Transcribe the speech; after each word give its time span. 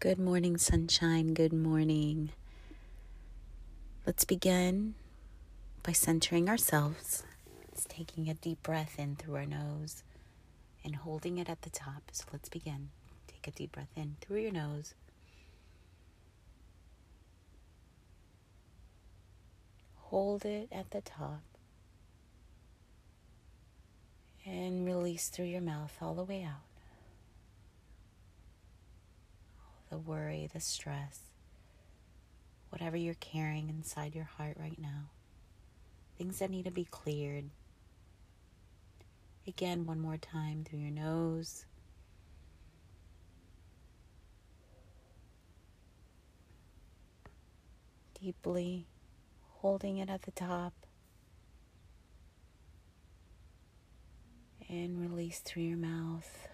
Good 0.00 0.18
morning, 0.18 0.56
sunshine. 0.56 1.34
Good 1.34 1.52
morning. 1.52 2.30
Let's 4.06 4.24
begin 4.24 4.94
by 5.82 5.92
centering 5.92 6.48
ourselves. 6.48 7.22
It's 7.70 7.84
taking 7.84 8.26
a 8.30 8.32
deep 8.32 8.62
breath 8.62 8.98
in 8.98 9.16
through 9.16 9.34
our 9.34 9.44
nose 9.44 10.02
and 10.82 10.96
holding 10.96 11.36
it 11.36 11.50
at 11.50 11.60
the 11.60 11.68
top. 11.68 12.04
So 12.12 12.24
let's 12.32 12.48
begin. 12.48 12.88
Take 13.28 13.46
a 13.46 13.50
deep 13.50 13.72
breath 13.72 13.92
in 13.94 14.16
through 14.22 14.38
your 14.38 14.52
nose. 14.52 14.94
Hold 19.96 20.46
it 20.46 20.68
at 20.72 20.92
the 20.92 21.02
top. 21.02 21.42
And 24.46 24.86
release 24.86 25.28
through 25.28 25.44
your 25.44 25.60
mouth 25.60 25.94
all 26.00 26.14
the 26.14 26.24
way 26.24 26.42
out. 26.42 26.69
The 29.90 29.98
worry, 29.98 30.48
the 30.52 30.60
stress, 30.60 31.18
whatever 32.70 32.96
you're 32.96 33.14
carrying 33.14 33.68
inside 33.68 34.14
your 34.14 34.24
heart 34.24 34.56
right 34.58 34.78
now, 34.80 35.10
things 36.16 36.38
that 36.38 36.50
need 36.50 36.64
to 36.64 36.70
be 36.70 36.84
cleared. 36.84 37.50
Again, 39.46 39.84
one 39.84 40.00
more 40.00 40.16
time 40.16 40.64
through 40.64 40.78
your 40.78 40.92
nose. 40.92 41.64
Deeply 48.22 48.86
holding 49.56 49.96
it 49.98 50.08
at 50.08 50.22
the 50.22 50.30
top. 50.30 50.72
And 54.68 55.00
release 55.00 55.40
through 55.40 55.64
your 55.64 55.78
mouth 55.78 56.49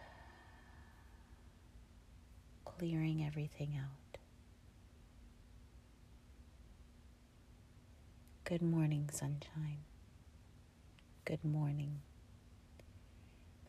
clearing 2.78 3.24
everything 3.24 3.78
out. 3.78 4.18
Good 8.44 8.62
morning, 8.62 9.08
sunshine. 9.12 9.78
Good 11.24 11.44
morning 11.44 12.00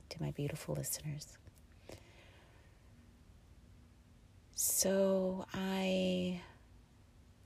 to 0.09 0.21
my 0.21 0.31
beautiful 0.31 0.75
listeners. 0.75 1.37
So 4.55 5.45
I 5.53 6.41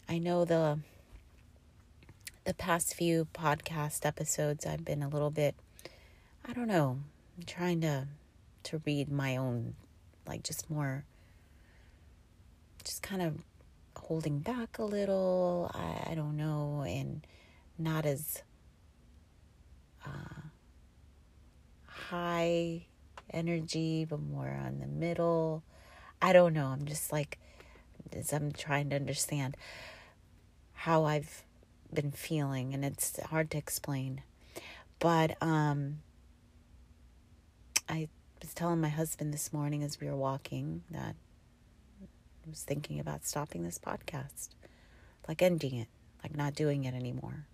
I 0.09 0.17
know 0.17 0.45
the 0.45 0.79
the 2.43 2.53
past 2.55 2.95
few 2.95 3.27
podcast 3.33 4.05
episodes 4.05 4.65
I've 4.65 4.83
been 4.83 5.03
a 5.03 5.09
little 5.09 5.31
bit 5.31 5.55
I 6.43 6.53
don't 6.53 6.67
know, 6.67 6.99
trying 7.45 7.81
to 7.81 8.07
to 8.63 8.81
read 8.85 9.11
my 9.11 9.37
own 9.37 9.75
like 10.25 10.43
just 10.43 10.69
more 10.69 11.05
just 12.83 13.01
kind 13.01 13.21
of 13.21 13.37
holding 13.95 14.39
back 14.39 14.77
a 14.77 14.83
little. 14.83 15.71
I, 15.73 16.11
I 16.11 16.15
don't 16.15 16.37
know, 16.37 16.83
and 16.87 17.25
not 17.77 18.05
as 18.05 18.43
uh, 20.05 20.41
high 21.85 22.85
energy, 23.31 24.05
but 24.05 24.19
more 24.21 24.59
on 24.65 24.79
the 24.79 24.87
middle. 24.87 25.63
I 26.21 26.33
don't 26.33 26.53
know. 26.53 26.67
I'm 26.67 26.85
just 26.85 27.11
like, 27.11 27.39
as 28.13 28.33
I'm 28.33 28.51
trying 28.51 28.89
to 28.91 28.95
understand 28.95 29.57
how 30.73 31.05
I've 31.05 31.43
been 31.93 32.11
feeling, 32.11 32.73
and 32.73 32.83
it's 32.85 33.19
hard 33.23 33.51
to 33.51 33.57
explain. 33.57 34.21
But 34.99 35.35
um, 35.41 35.99
I 37.89 38.07
was 38.41 38.53
telling 38.53 38.81
my 38.81 38.89
husband 38.89 39.33
this 39.33 39.51
morning 39.51 39.83
as 39.83 39.99
we 39.99 40.07
were 40.07 40.15
walking 40.15 40.83
that 40.91 41.15
was 42.49 42.63
thinking 42.63 42.99
about 42.99 43.25
stopping 43.25 43.63
this 43.63 43.79
podcast, 43.79 44.49
like 45.27 45.41
ending 45.41 45.75
it, 45.75 45.87
like 46.23 46.35
not 46.35 46.55
doing 46.55 46.83
it 46.85 46.93
anymore. 46.93 47.45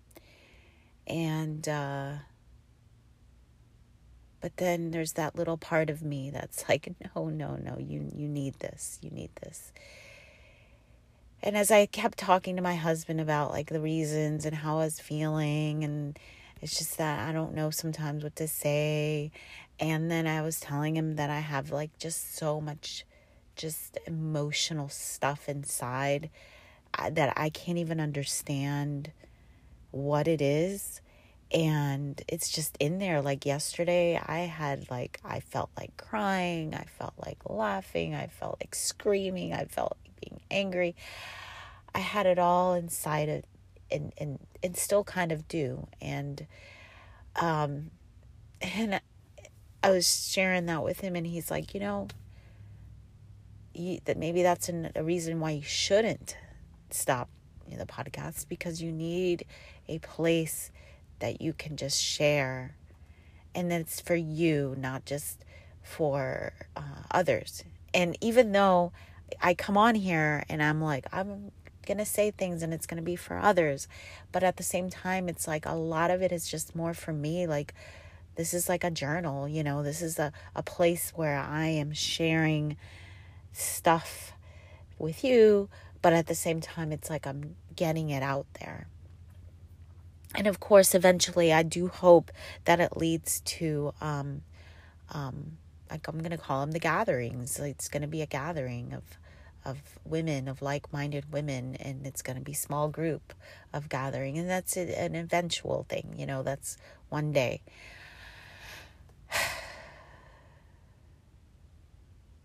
And, 1.06 1.66
uh, 1.68 2.12
but 4.40 4.56
then 4.56 4.90
there's 4.90 5.12
that 5.12 5.36
little 5.36 5.56
part 5.56 5.90
of 5.90 6.02
me 6.02 6.30
that's 6.30 6.68
like, 6.68 6.94
no, 7.16 7.28
no, 7.28 7.56
no, 7.56 7.78
you, 7.78 8.10
you 8.14 8.28
need 8.28 8.54
this, 8.60 8.98
you 9.02 9.10
need 9.10 9.30
this. 9.42 9.72
And 11.42 11.56
as 11.56 11.70
I 11.70 11.86
kept 11.86 12.18
talking 12.18 12.56
to 12.56 12.62
my 12.62 12.74
husband 12.74 13.20
about 13.20 13.50
like 13.50 13.68
the 13.68 13.80
reasons 13.80 14.44
and 14.44 14.56
how 14.56 14.78
I 14.78 14.84
was 14.84 14.98
feeling, 14.98 15.84
and 15.84 16.18
it's 16.60 16.76
just 16.76 16.98
that 16.98 17.28
I 17.28 17.32
don't 17.32 17.54
know 17.54 17.70
sometimes 17.70 18.24
what 18.24 18.36
to 18.36 18.48
say. 18.48 19.30
And 19.78 20.10
then 20.10 20.26
I 20.26 20.42
was 20.42 20.58
telling 20.58 20.96
him 20.96 21.14
that 21.14 21.30
I 21.30 21.38
have 21.38 21.70
like 21.70 21.96
just 21.98 22.36
so 22.36 22.60
much 22.60 23.04
just 23.58 23.98
emotional 24.06 24.88
stuff 24.88 25.48
inside 25.48 26.30
that 27.10 27.34
I 27.36 27.50
can't 27.50 27.78
even 27.78 28.00
understand 28.00 29.12
what 29.90 30.26
it 30.26 30.40
is. 30.40 31.00
And 31.52 32.20
it's 32.28 32.50
just 32.50 32.76
in 32.78 32.98
there. 32.98 33.20
Like 33.20 33.44
yesterday, 33.44 34.20
I 34.24 34.40
had 34.40 34.90
like, 34.90 35.20
I 35.24 35.40
felt 35.40 35.70
like 35.78 35.96
crying. 35.96 36.74
I 36.74 36.84
felt 36.98 37.14
like 37.24 37.38
laughing. 37.48 38.14
I 38.14 38.26
felt 38.26 38.58
like 38.60 38.74
screaming. 38.74 39.52
I 39.52 39.64
felt 39.64 39.96
like 40.02 40.20
being 40.20 40.40
angry. 40.50 40.94
I 41.94 42.00
had 42.00 42.26
it 42.26 42.38
all 42.38 42.74
inside 42.74 43.28
of, 43.28 43.44
and, 43.90 44.12
and, 44.18 44.38
and 44.62 44.76
still 44.76 45.04
kind 45.04 45.32
of 45.32 45.48
do. 45.48 45.86
And, 46.00 46.46
um, 47.36 47.90
and 48.60 49.00
I 49.82 49.90
was 49.90 50.28
sharing 50.30 50.66
that 50.66 50.82
with 50.82 51.00
him, 51.00 51.14
and 51.14 51.26
he's 51.26 51.50
like, 51.50 51.72
you 51.72 51.80
know, 51.80 52.08
you, 53.74 54.00
that 54.04 54.16
maybe 54.16 54.42
that's 54.42 54.68
an, 54.68 54.90
a 54.94 55.02
reason 55.02 55.40
why 55.40 55.52
you 55.52 55.62
shouldn't 55.62 56.36
stop 56.90 57.28
the 57.76 57.86
podcast 57.86 58.48
because 58.48 58.80
you 58.82 58.90
need 58.90 59.44
a 59.88 59.98
place 59.98 60.70
that 61.18 61.40
you 61.42 61.52
can 61.52 61.76
just 61.76 62.02
share. 62.02 62.74
And 63.54 63.70
that's 63.70 64.00
for 64.00 64.14
you 64.14 64.74
not 64.78 65.04
just 65.04 65.44
for 65.82 66.52
uh, 66.76 67.02
others. 67.10 67.64
And 67.92 68.16
even 68.20 68.52
though 68.52 68.92
i 69.42 69.54
come 69.54 69.76
on 69.76 69.94
here 69.94 70.42
and 70.48 70.62
i'm 70.62 70.80
like 70.80 71.06
i'm 71.12 71.50
gonna 71.86 72.04
say 72.04 72.30
things 72.30 72.62
and 72.62 72.72
it's 72.74 72.86
gonna 72.86 73.02
be 73.02 73.16
for 73.16 73.38
others 73.38 73.88
but 74.32 74.42
at 74.42 74.56
the 74.56 74.62
same 74.62 74.90
time 74.90 75.28
it's 75.28 75.46
like 75.48 75.64
a 75.66 75.74
lot 75.74 76.10
of 76.10 76.20
it 76.22 76.32
is 76.32 76.48
just 76.48 76.74
more 76.76 76.92
for 76.92 77.12
me. 77.12 77.46
Like 77.46 77.74
this 78.36 78.52
is 78.52 78.68
like 78.68 78.84
a 78.84 78.90
journal 78.90 79.48
you 79.48 79.62
know? 79.62 79.82
This 79.82 80.02
is 80.02 80.18
a, 80.18 80.32
a 80.54 80.62
place 80.62 81.12
where 81.14 81.38
i 81.38 81.66
am 81.66 81.92
sharing 81.92 82.76
stuff 83.52 84.32
with 84.98 85.24
you, 85.24 85.68
but 86.02 86.12
at 86.12 86.26
the 86.26 86.34
same 86.34 86.60
time, 86.60 86.92
it's 86.92 87.10
like 87.10 87.26
I'm 87.26 87.56
getting 87.74 88.10
it 88.10 88.22
out 88.22 88.46
there. 88.60 88.88
And 90.34 90.46
of 90.46 90.60
course, 90.60 90.94
eventually, 90.94 91.52
I 91.52 91.62
do 91.62 91.88
hope 91.88 92.30
that 92.64 92.80
it 92.80 92.96
leads 92.96 93.40
to, 93.40 93.94
um, 94.00 94.42
um, 95.10 95.56
like 95.90 96.06
I'm 96.06 96.18
going 96.18 96.30
to 96.30 96.38
call 96.38 96.60
them 96.60 96.72
the 96.72 96.78
gatherings. 96.78 97.58
It's 97.58 97.88
going 97.88 98.02
to 98.02 98.08
be 98.08 98.22
a 98.22 98.26
gathering 98.26 98.92
of 98.92 99.02
of 99.64 99.98
women, 100.04 100.48
of 100.48 100.62
like 100.62 100.92
minded 100.92 101.30
women, 101.32 101.76
and 101.76 102.06
it's 102.06 102.22
going 102.22 102.38
to 102.38 102.42
be 102.42 102.54
small 102.54 102.88
group 102.88 103.34
of 103.72 103.88
gathering, 103.88 104.38
and 104.38 104.48
that's 104.48 104.76
an 104.76 105.14
eventual 105.14 105.84
thing. 105.88 106.14
You 106.16 106.26
know, 106.26 106.42
that's 106.42 106.76
one 107.08 107.32
day. 107.32 107.60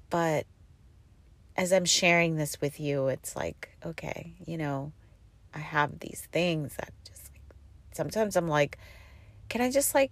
But 0.09 0.45
as 1.55 1.71
I'm 1.71 1.85
sharing 1.85 2.35
this 2.35 2.59
with 2.61 2.79
you, 2.79 3.07
it's 3.07 3.35
like, 3.35 3.69
okay, 3.85 4.33
you 4.45 4.57
know, 4.57 4.91
I 5.53 5.59
have 5.59 5.99
these 5.99 6.27
things 6.31 6.75
that 6.77 6.91
just 7.07 7.29
like, 7.31 7.41
sometimes 7.93 8.35
I'm 8.35 8.47
like, 8.47 8.77
can 9.49 9.61
I 9.61 9.69
just 9.69 9.93
like 9.93 10.11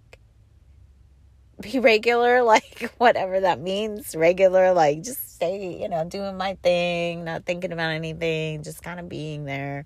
be 1.60 1.78
regular, 1.80 2.42
like 2.42 2.92
whatever 2.98 3.40
that 3.40 3.60
means, 3.60 4.14
regular, 4.14 4.72
like 4.72 5.02
just 5.02 5.34
stay, 5.34 5.80
you 5.80 5.88
know, 5.88 6.04
doing 6.04 6.36
my 6.36 6.54
thing, 6.62 7.24
not 7.24 7.44
thinking 7.44 7.72
about 7.72 7.90
anything, 7.90 8.62
just 8.62 8.82
kind 8.82 9.00
of 9.00 9.08
being 9.08 9.44
there. 9.44 9.84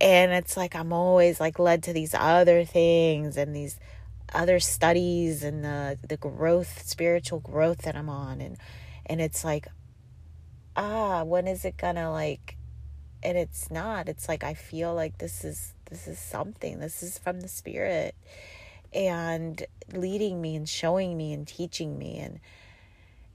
And 0.00 0.32
it's 0.32 0.56
like 0.56 0.76
I'm 0.76 0.92
always 0.92 1.40
like 1.40 1.58
led 1.58 1.84
to 1.84 1.92
these 1.92 2.14
other 2.14 2.64
things 2.64 3.36
and 3.36 3.56
these 3.56 3.80
other 4.34 4.60
studies 4.60 5.42
and 5.42 5.64
the 5.64 5.98
the 6.06 6.16
growth, 6.16 6.86
spiritual 6.86 7.40
growth 7.40 7.78
that 7.78 7.96
I'm 7.96 8.08
on 8.10 8.40
and 8.40 8.58
and 9.06 9.20
it's 9.20 9.44
like 9.44 9.68
ah 10.76 11.22
when 11.24 11.46
is 11.46 11.64
it 11.64 11.76
gonna 11.76 12.10
like 12.10 12.56
and 13.22 13.36
it's 13.36 13.70
not 13.70 14.08
it's 14.08 14.28
like 14.28 14.44
i 14.44 14.54
feel 14.54 14.94
like 14.94 15.18
this 15.18 15.44
is 15.44 15.74
this 15.90 16.06
is 16.06 16.18
something 16.18 16.78
this 16.80 17.02
is 17.02 17.18
from 17.18 17.40
the 17.40 17.48
spirit 17.48 18.14
and 18.92 19.64
leading 19.92 20.40
me 20.40 20.54
and 20.56 20.68
showing 20.68 21.16
me 21.16 21.32
and 21.32 21.46
teaching 21.48 21.98
me 21.98 22.18
and 22.18 22.40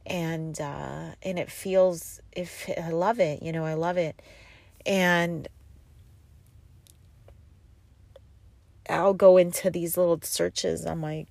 and 0.05 0.59
uh 0.61 1.11
and 1.23 1.37
it 1.39 1.51
feels 1.51 2.19
if 2.31 2.69
i 2.81 2.89
love 2.89 3.19
it 3.19 3.41
you 3.41 3.51
know 3.51 3.65
i 3.65 3.73
love 3.73 3.97
it 3.97 4.21
and 4.85 5.47
I'll 8.89 9.13
go 9.13 9.37
into 9.37 9.69
these 9.69 9.97
little 9.97 10.19
searches 10.21 10.85
on 10.85 10.99
my 10.99 11.25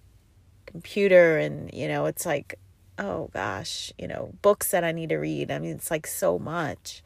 computer 0.66 1.36
and 1.36 1.72
you 1.74 1.88
know 1.88 2.06
it's 2.06 2.24
like 2.24 2.58
oh 3.00 3.31
gosh 3.32 3.93
you 3.99 4.06
know 4.06 4.32
books 4.43 4.70
that 4.70 4.85
I 4.85 4.93
need 4.93 5.08
to 5.08 5.17
read. 5.17 5.50
I 5.50 5.58
mean 5.58 5.73
it's 5.73 5.91
like 5.91 6.06
so 6.06 6.38
much. 6.38 7.02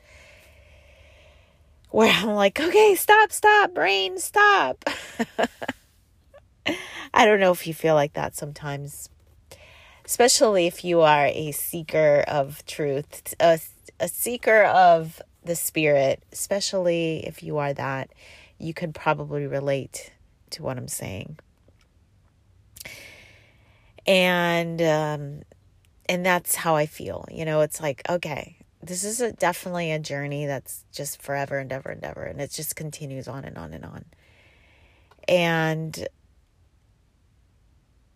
Where 1.91 2.12
I'm 2.12 2.31
like 2.31 2.61
okay 2.61 2.94
stop 2.94 3.32
stop 3.32 3.73
brain 3.73 4.19
stop. 4.19 4.85
I 7.14 7.26
don't 7.26 7.41
know 7.41 7.52
if 7.52 7.67
you 7.67 7.75
feel 7.75 7.94
like 7.94 8.14
that 8.14 8.35
sometimes 8.35 9.08
especially 10.05 10.67
if 10.67 10.85
you 10.85 11.00
are 11.00 11.26
a 11.26 11.52
seeker 11.52 12.25
of 12.29 12.64
truth 12.67 13.35
a, 13.40 13.58
a 14.00 14.08
seeker 14.08 14.64
of 14.64 15.23
the 15.44 15.55
spirit 15.55 16.23
especially 16.32 17.25
if 17.26 17.43
you 17.43 17.58
are 17.58 17.73
that 17.73 18.11
you 18.58 18.75
could 18.75 18.94
probably 18.94 19.47
relate 19.47 20.12
to 20.50 20.62
what 20.62 20.79
I'm 20.79 20.88
saying. 20.88 21.38
And 24.06 24.81
um 24.82 25.43
and 26.08 26.24
that's 26.24 26.54
how 26.54 26.76
I 26.76 26.86
feel. 26.86 27.26
You 27.30 27.44
know, 27.44 27.60
it's 27.60 27.80
like, 27.80 28.02
okay, 28.08 28.56
this 28.82 29.04
is 29.04 29.20
a, 29.20 29.32
definitely 29.32 29.90
a 29.92 29.98
journey 29.98 30.46
that's 30.46 30.84
just 30.92 31.22
forever 31.22 31.58
and 31.58 31.72
ever 31.72 31.90
and 31.90 32.04
ever 32.04 32.22
and 32.22 32.40
it 32.40 32.50
just 32.50 32.76
continues 32.76 33.28
on 33.28 33.44
and 33.44 33.56
on 33.56 33.72
and 33.72 33.84
on. 33.84 34.04
And 35.26 36.08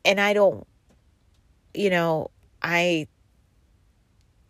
and 0.05 0.21
I 0.21 0.33
don't 0.35 0.67
you 1.75 1.91
know, 1.91 2.31
I 2.63 3.07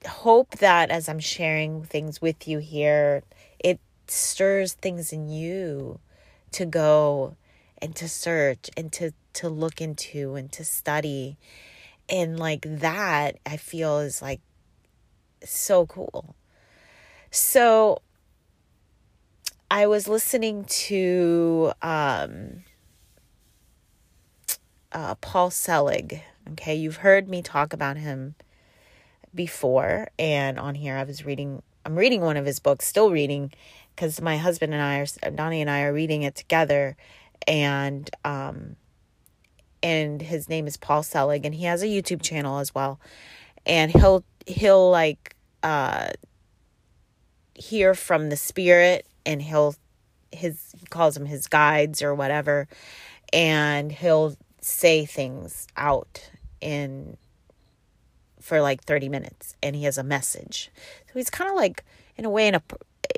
hope 0.07 0.57
that 0.59 0.91
as 0.91 1.09
I'm 1.09 1.19
sharing 1.19 1.83
things 1.85 2.23
with 2.23 2.49
you 2.49 2.59
here, 2.59 3.23
it 3.59 3.81
stirs 4.07 4.73
things 4.75 5.13
in 5.13 5.29
you 5.29 6.01
to 6.53 6.65
go 6.65 7.37
and 7.81 7.95
to 7.97 8.09
search 8.09 8.71
and 8.77 8.93
to 8.93 9.13
to 9.35 9.49
look 9.49 9.81
into 9.81 10.35
and 10.35 10.51
to 10.53 10.65
study 10.65 11.37
and 12.09 12.39
like 12.39 12.63
that 12.63 13.37
i 13.47 13.57
feel 13.57 13.99
is 13.99 14.23
like 14.23 14.41
so 15.45 15.87
cool. 15.87 16.35
So 17.31 18.03
i 19.71 19.87
was 19.87 20.09
listening 20.09 20.65
to 20.65 21.73
um 21.83 22.65
uh, 24.91 25.15
paul 25.17 25.51
selig 25.51 26.23
okay? 26.53 26.75
You've 26.75 26.97
heard 26.97 27.29
me 27.29 27.43
talk 27.43 27.73
about 27.73 27.99
him 27.99 28.35
before 29.35 30.09
and 30.19 30.59
on 30.59 30.75
here 30.75 30.97
i 30.97 31.05
was 31.05 31.25
reading 31.27 31.63
i'm 31.85 31.95
reading 31.95 32.23
one 32.23 32.39
of 32.39 32.47
his 32.47 32.59
books 32.59 32.87
still 32.87 33.11
reading 33.11 33.53
because 33.95 34.21
my 34.23 34.39
husband 34.39 34.73
and 34.73 34.83
i 34.83 34.99
are 34.99 35.31
donnie 35.31 35.61
and 35.61 35.69
i 35.69 35.83
are 35.83 35.93
reading 35.93 36.23
it 36.23 36.35
together 36.35 36.97
and 37.47 38.11
um 38.25 38.75
and 39.83 40.21
his 40.21 40.49
name 40.49 40.67
is 40.67 40.77
Paul 40.77 41.03
Selig 41.03 41.45
and 41.45 41.55
he 41.55 41.65
has 41.65 41.83
a 41.83 41.87
YouTube 41.87 42.23
channel 42.23 42.59
as 42.59 42.75
well. 42.75 43.01
And 43.67 43.91
he'll 43.91 44.25
he'll 44.47 44.91
like 44.91 45.37
uh 45.63 46.11
hear 47.55 47.95
from 47.95 48.29
the 48.29 48.37
spirit 48.37 49.07
and 49.27 49.43
he'll 49.43 49.75
his 50.33 50.75
he 50.79 50.87
calls 50.87 51.15
them 51.15 51.27
his 51.27 51.47
guides 51.47 52.03
or 52.03 52.15
whatever 52.15 52.69
and 53.33 53.91
he'll 53.93 54.37
say 54.61 55.05
things 55.05 55.67
out 55.77 56.31
in 56.61 57.17
for 58.41 58.61
like 58.61 58.83
30 58.83 59.09
minutes 59.09 59.55
and 59.63 59.77
he 59.77 59.85
has 59.85 59.99
a 59.99 60.05
message. 60.05 60.71
So 61.07 61.13
he's 61.15 61.31
kind 61.31 61.51
of 61.51 61.57
like 61.57 61.85
in 62.17 62.25
a 62.25 62.31
way 62.31 62.49
in 62.49 62.55
a 62.55 62.63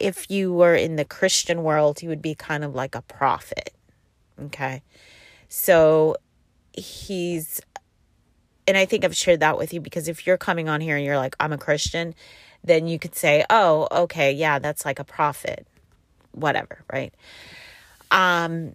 if 0.01 0.31
you 0.31 0.53
were 0.53 0.75
in 0.75 0.97
the 0.97 1.05
Christian 1.05 1.63
world, 1.63 2.01
he 2.01 2.09
would 2.09 2.23
be 2.23 2.35
kind 2.35 2.65
of 2.65 2.75
like 2.75 2.95
a 2.95 3.03
prophet 3.03 3.75
Okay. 4.47 4.83
So 5.49 6.17
he's, 6.73 7.61
and 8.67 8.77
I 8.77 8.85
think 8.85 9.05
I've 9.05 9.17
shared 9.17 9.41
that 9.41 9.59
with 9.59 9.73
you 9.73 9.81
because 9.81 10.09
if 10.09 10.27
you're 10.27 10.39
coming 10.39 10.69
on 10.69 10.81
here 10.81 10.97
and 10.97 11.05
you're 11.05 11.17
like, 11.17 11.37
I'm 11.41 11.53
a 11.53 11.59
Christian, 11.59 12.15
then 12.63 12.87
you 12.87 12.99
could 12.99 13.15
say, 13.15 13.45
oh, 13.51 13.89
okay, 13.91 14.33
yeah, 14.33 14.59
that's 14.59 14.85
like 14.85 14.99
a 14.99 15.05
prophet, 15.05 15.67
whatever, 16.33 16.85
right? 16.93 17.15
Um, 18.11 18.75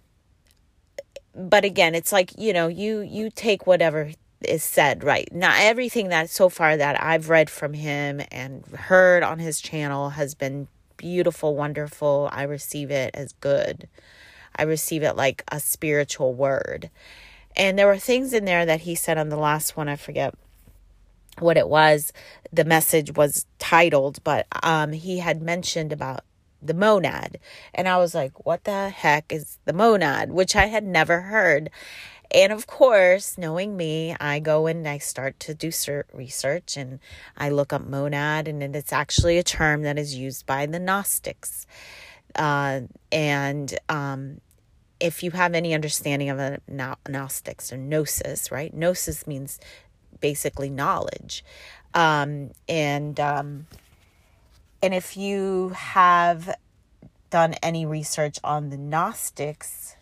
but 1.34 1.64
again, 1.64 1.94
it's 1.94 2.12
like, 2.12 2.32
you 2.38 2.52
know, 2.52 2.68
you, 2.68 3.00
you 3.00 3.30
take 3.30 3.66
whatever 3.66 4.10
is 4.44 4.62
said, 4.62 5.04
right? 5.04 5.28
Not 5.32 5.56
everything 5.58 6.08
that 6.08 6.30
so 6.30 6.48
far 6.48 6.76
that 6.76 7.02
I've 7.02 7.28
read 7.28 7.50
from 7.50 7.74
him 7.74 8.20
and 8.30 8.64
heard 8.66 9.22
on 9.22 9.38
his 9.38 9.60
channel 9.60 10.10
has 10.10 10.34
been 10.34 10.68
beautiful, 10.96 11.54
wonderful. 11.54 12.28
I 12.32 12.42
receive 12.42 12.90
it 12.90 13.10
as 13.14 13.32
good. 13.32 13.88
I 14.54 14.62
receive 14.62 15.02
it 15.02 15.16
like 15.16 15.42
a 15.50 15.60
spiritual 15.60 16.34
word. 16.34 16.90
And 17.56 17.78
there 17.78 17.86
were 17.86 17.98
things 17.98 18.32
in 18.32 18.44
there 18.44 18.66
that 18.66 18.82
he 18.82 18.94
said 18.94 19.18
on 19.18 19.28
the 19.28 19.36
last 19.36 19.76
one, 19.76 19.88
I 19.88 19.96
forget 19.96 20.34
what 21.38 21.56
it 21.56 21.68
was. 21.68 22.12
The 22.52 22.64
message 22.64 23.14
was 23.16 23.46
titled, 23.58 24.22
but 24.24 24.46
um, 24.62 24.92
he 24.92 25.18
had 25.18 25.42
mentioned 25.42 25.92
about 25.92 26.20
the 26.62 26.74
monad. 26.74 27.38
And 27.74 27.88
I 27.88 27.98
was 27.98 28.14
like, 28.14 28.44
what 28.44 28.64
the 28.64 28.90
heck 28.90 29.32
is 29.32 29.58
the 29.64 29.72
monad? 29.72 30.32
Which 30.32 30.56
I 30.56 30.66
had 30.66 30.84
never 30.84 31.22
heard. 31.22 31.70
And 32.30 32.52
of 32.52 32.66
course, 32.66 33.38
knowing 33.38 33.76
me, 33.76 34.16
I 34.18 34.40
go 34.40 34.66
and 34.66 34.86
I 34.86 34.98
start 34.98 35.38
to 35.40 35.54
do 35.54 35.70
research 36.12 36.76
and 36.76 36.98
I 37.36 37.50
look 37.50 37.72
up 37.72 37.86
monad, 37.86 38.48
and 38.48 38.62
it's 38.74 38.92
actually 38.92 39.38
a 39.38 39.44
term 39.44 39.82
that 39.82 39.98
is 39.98 40.16
used 40.16 40.44
by 40.44 40.66
the 40.66 40.80
Gnostics. 40.80 41.66
Uh, 42.34 42.80
and 43.12 43.78
um, 43.88 44.40
if 45.00 45.22
you 45.22 45.32
have 45.32 45.54
any 45.54 45.74
understanding 45.74 46.30
of 46.30 46.38
a 46.38 46.58
Gnostics 46.68 47.72
or 47.72 47.76
Gnosis, 47.76 48.50
right? 48.50 48.72
Gnosis 48.72 49.26
means 49.26 49.60
basically 50.20 50.70
knowledge. 50.70 51.44
Um, 51.94 52.50
and 52.68 53.18
um, 53.20 53.66
and 54.82 54.94
if 54.94 55.16
you 55.16 55.70
have 55.70 56.54
done 57.30 57.54
any 57.62 57.84
research 57.84 58.38
on 58.44 58.70
the 58.70 58.76
Gnostics 58.76 59.96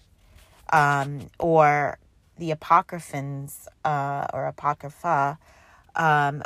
um, 0.73 1.31
or 1.39 1.99
the 2.39 2.51
Apocryphans 2.51 3.69
uh, 3.85 4.27
or 4.33 4.47
Apocrypha 4.47 5.39
um, 5.95 6.43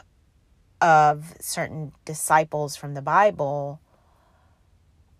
of 0.80 1.34
certain 1.40 1.92
disciples 2.04 2.76
from 2.76 2.94
the 2.94 3.02
Bible, 3.02 3.80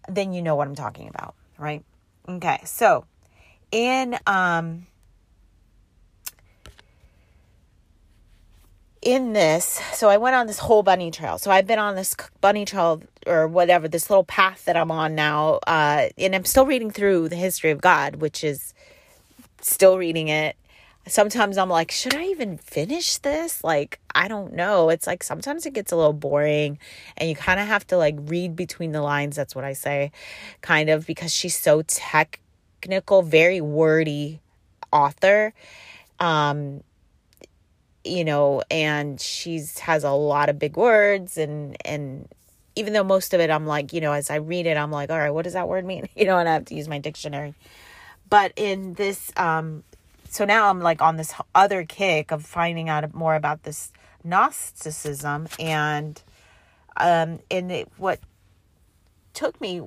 then 0.08 0.32
you 0.32 0.42
know 0.42 0.54
what 0.54 0.68
I'm 0.68 0.75
talking 0.75 1.08
about, 1.08 1.35
right? 1.58 1.85
Okay, 2.28 2.61
so 2.64 3.06
in 3.70 4.18
um 4.26 4.87
in 9.00 9.32
this 9.32 9.80
so 9.92 10.08
i 10.08 10.16
went 10.16 10.34
on 10.34 10.46
this 10.46 10.58
whole 10.58 10.82
bunny 10.82 11.10
trail. 11.10 11.38
So 11.38 11.50
i've 11.50 11.66
been 11.66 11.78
on 11.78 11.94
this 11.94 12.16
bunny 12.40 12.64
trail 12.64 13.02
or 13.26 13.46
whatever 13.46 13.88
this 13.88 14.10
little 14.10 14.25
path 14.25 14.64
that 14.64 14.76
i'm 14.76 14.90
on 14.90 15.14
now 15.14 15.60
uh 15.66 16.08
and 16.18 16.34
i'm 16.34 16.44
still 16.44 16.66
reading 16.66 16.90
through 16.90 17.28
the 17.28 17.37
history 17.37 17.70
of 17.70 17.80
god 17.80 18.16
which 18.16 18.42
is 18.42 18.75
still 19.60 19.98
reading 19.98 20.28
it. 20.28 20.56
Sometimes 21.06 21.58
i'm 21.58 21.68
like 21.68 21.90
should 21.90 22.14
i 22.14 22.25
even 22.25 22.58
finish 22.58 23.18
this? 23.18 23.62
Like 23.62 24.00
i 24.14 24.26
don't 24.26 24.52
know. 24.54 24.88
It's 24.90 25.06
like 25.06 25.22
sometimes 25.22 25.64
it 25.64 25.75
gets 25.75 25.92
a 25.92 25.96
little 25.96 26.12
boring 26.12 26.78
and 27.16 27.28
you 27.28 27.37
kind 27.37 27.60
of 27.60 27.66
have 27.68 27.87
to 27.88 27.96
like 27.96 28.16
read 28.18 28.56
between 28.56 28.92
the 28.92 29.00
lines 29.02 29.37
that's 29.37 29.54
what 29.54 29.64
i 29.64 29.75
say 29.75 30.10
kind 30.60 30.90
of 30.90 31.06
because 31.06 31.32
she's 31.32 31.56
so 31.56 31.82
tech 31.82 32.40
technical, 32.80 33.23
very 33.23 33.61
wordy 33.61 34.40
author. 34.92 35.52
Um, 36.20 36.82
you 38.04 38.25
know, 38.25 38.62
and 38.70 39.20
she's 39.20 39.78
has 39.80 40.04
a 40.04 40.11
lot 40.11 40.49
of 40.49 40.58
big 40.58 40.76
words 40.76 41.37
and 41.37 41.76
and 41.85 42.28
even 42.75 42.92
though 42.92 43.04
most 43.04 43.35
of 43.35 43.40
it 43.40 43.50
I'm 43.50 43.66
like, 43.66 43.92
you 43.92 44.00
know, 44.00 44.12
as 44.12 44.30
I 44.30 44.37
read 44.37 44.66
it, 44.66 44.76
I'm 44.76 44.92
like, 44.92 45.11
all 45.11 45.18
right, 45.18 45.30
what 45.30 45.42
does 45.42 45.54
that 45.54 45.68
word 45.68 45.85
mean? 45.85 46.08
You 46.16 46.26
know, 46.26 46.38
and 46.38 46.49
I 46.49 46.54
have 46.54 46.64
to 46.66 46.75
use 46.75 46.88
my 46.88 46.99
dictionary. 46.99 47.54
But 48.30 48.52
in 48.56 48.94
this 48.94 49.32
um 49.37 49.85
so 50.30 50.44
now 50.44 50.70
I'm 50.70 50.80
like 50.80 51.02
on 51.02 51.16
this 51.16 51.35
other 51.54 51.85
kick 51.85 52.30
of 52.30 52.44
finding 52.44 52.88
out 52.88 53.12
more 53.14 53.35
about 53.35 53.64
this 53.64 53.92
Gnosticism 54.25 55.49
and 55.58 56.23
um 56.97 57.40
and 57.50 57.70
it, 57.70 57.88
what 57.97 58.20
took 59.35 59.61
me 59.61 59.82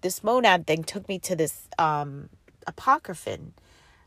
this 0.00 0.22
monad 0.22 0.66
thing 0.66 0.84
took 0.84 1.08
me 1.08 1.18
to 1.20 1.36
this 1.36 1.68
um 1.78 2.28
apocryphon 2.66 3.54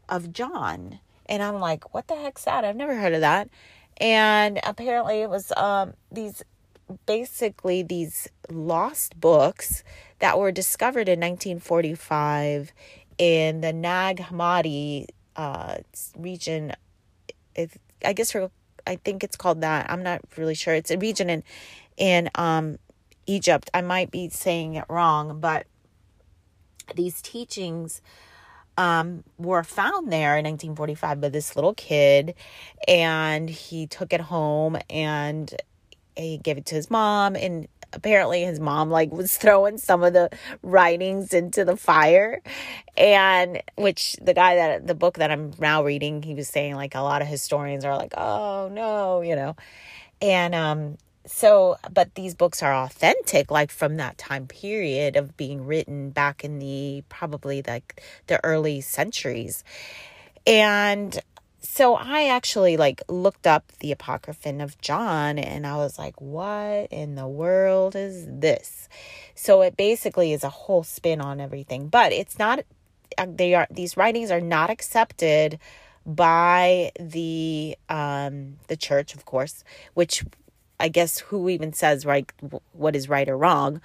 of 0.09 0.31
John. 0.33 0.99
And 1.29 1.43
I'm 1.43 1.59
like, 1.59 1.93
what 1.93 2.07
the 2.07 2.15
heck's 2.15 2.45
that? 2.45 2.63
I've 2.63 2.75
never 2.75 2.95
heard 2.95 3.13
of 3.13 3.21
that. 3.21 3.49
And 3.97 4.59
apparently 4.63 5.21
it 5.21 5.29
was 5.29 5.51
um 5.57 5.93
these 6.11 6.43
basically 7.05 7.83
these 7.83 8.27
lost 8.49 9.19
books 9.19 9.83
that 10.19 10.39
were 10.39 10.51
discovered 10.51 11.09
in 11.09 11.19
1945 11.19 12.71
in 13.17 13.61
the 13.61 13.73
Nag 13.73 14.17
Hammadi 14.17 15.07
uh, 15.35 15.77
region. 16.17 16.73
It, 17.55 17.71
I 18.05 18.13
guess 18.13 18.31
for, 18.31 18.49
I 18.85 18.95
think 18.97 19.23
it's 19.23 19.35
called 19.35 19.61
that. 19.61 19.89
I'm 19.89 20.03
not 20.03 20.21
really 20.37 20.55
sure. 20.55 20.73
It's 20.73 20.91
a 20.91 20.97
region 20.97 21.29
in 21.29 21.43
in 21.97 22.29
um, 22.35 22.77
Egypt. 23.27 23.69
I 23.73 23.81
might 23.81 24.11
be 24.11 24.29
saying 24.29 24.75
it 24.75 24.85
wrong, 24.89 25.39
but 25.39 25.67
these 26.95 27.21
teachings 27.21 28.01
um, 28.77 29.23
were 29.37 29.63
found 29.63 30.11
there 30.11 30.37
in 30.37 30.45
1945 30.45 31.21
by 31.21 31.29
this 31.29 31.55
little 31.55 31.73
kid, 31.73 32.35
and 32.87 33.49
he 33.49 33.87
took 33.87 34.13
it 34.13 34.21
home 34.21 34.77
and 34.89 35.53
he 36.15 36.37
gave 36.37 36.57
it 36.57 36.65
to 36.67 36.75
his 36.75 36.89
mom 36.89 37.35
and 37.35 37.67
apparently 37.93 38.43
his 38.43 38.59
mom 38.59 38.89
like 38.89 39.11
was 39.11 39.37
throwing 39.37 39.77
some 39.77 40.03
of 40.03 40.13
the 40.13 40.29
writings 40.61 41.33
into 41.33 41.63
the 41.63 41.77
fire 41.77 42.41
and 42.97 43.61
which 43.75 44.15
the 44.21 44.33
guy 44.33 44.55
that 44.55 44.87
the 44.87 44.95
book 44.95 45.17
that 45.17 45.31
I'm 45.31 45.53
now 45.59 45.83
reading 45.83 46.21
he 46.21 46.33
was 46.33 46.47
saying 46.47 46.75
like 46.75 46.95
a 46.95 47.01
lot 47.01 47.21
of 47.21 47.27
historians 47.27 47.85
are 47.85 47.95
like 47.95 48.13
oh 48.17 48.69
no 48.71 49.21
you 49.21 49.35
know 49.35 49.55
and 50.21 50.53
um 50.55 50.97
so 51.27 51.77
but 51.93 52.15
these 52.15 52.33
books 52.33 52.63
are 52.63 52.73
authentic 52.73 53.51
like 53.51 53.71
from 53.71 53.97
that 53.97 54.17
time 54.17 54.47
period 54.47 55.15
of 55.15 55.37
being 55.37 55.65
written 55.65 56.09
back 56.09 56.43
in 56.43 56.59
the 56.59 57.03
probably 57.09 57.61
like 57.67 58.01
the 58.27 58.43
early 58.43 58.81
centuries 58.81 59.63
and 60.45 61.21
so 61.59 61.95
I 61.95 62.29
actually 62.29 62.77
like 62.77 63.01
looked 63.09 63.45
up 63.45 63.71
the 63.79 63.91
Apocryphon 63.91 64.61
of 64.61 64.79
John 64.79 65.37
and 65.37 65.67
I 65.67 65.75
was 65.75 65.99
like, 65.99 66.19
what 66.21 66.87
in 66.91 67.15
the 67.15 67.27
world 67.27 67.95
is 67.95 68.25
this? 68.25 68.87
So 69.35 69.61
it 69.61 69.75
basically 69.75 70.33
is 70.33 70.43
a 70.43 70.49
whole 70.49 70.83
spin 70.83 71.19
on 71.19 71.41
everything, 71.41 71.89
but 71.89 72.13
it's 72.13 72.39
not, 72.39 72.61
uh, 73.17 73.27
they 73.29 73.53
are, 73.53 73.67
these 73.69 73.97
writings 73.97 74.31
are 74.31 74.41
not 74.41 74.69
accepted 74.69 75.59
by 76.05 76.91
the, 76.99 77.77
um, 77.89 78.55
the 78.67 78.77
church, 78.77 79.13
of 79.13 79.25
course, 79.25 79.63
which 79.93 80.23
I 80.79 80.89
guess 80.89 81.19
who 81.19 81.49
even 81.49 81.73
says 81.73 82.05
right, 82.05 82.31
what 82.73 82.95
is 82.95 83.09
right 83.09 83.27
or 83.27 83.37
wrong. 83.37 83.81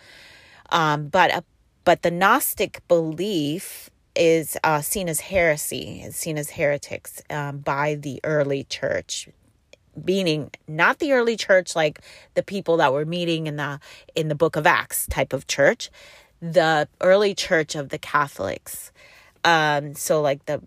Um, 0.71 1.09
but, 1.09 1.31
uh, 1.33 1.41
but 1.85 2.03
the 2.03 2.11
Gnostic 2.11 2.87
belief 2.89 3.91
is 4.15 4.57
uh, 4.63 4.81
seen 4.81 5.09
as 5.09 5.21
heresy, 5.21 6.03
is 6.03 6.17
seen 6.17 6.37
as 6.39 6.51
heretics 6.51 7.23
um, 7.31 7.59
by 7.59 7.95
the 7.95 8.21
early 8.25 8.65
church, 8.65 9.29
meaning 10.05 10.51
not 10.69 10.99
the 10.99 11.13
early 11.13 11.37
church 11.37 11.75
like 11.75 12.01
the 12.35 12.43
people 12.43 12.77
that 12.79 12.93
were 12.93 13.05
meeting 13.05 13.47
in 13.47 13.57
the 13.57 13.81
in 14.15 14.29
the 14.29 14.35
Book 14.35 14.57
of 14.57 14.67
Acts 14.67 15.07
type 15.07 15.33
of 15.33 15.47
church, 15.47 15.91
the 16.41 16.89
early 17.01 17.35
church 17.35 17.75
of 17.75 17.89
the 17.89 17.99
Catholics. 17.99 18.93
Um, 19.45 19.95
so 19.95 20.21
like 20.21 20.45
the 20.47 20.63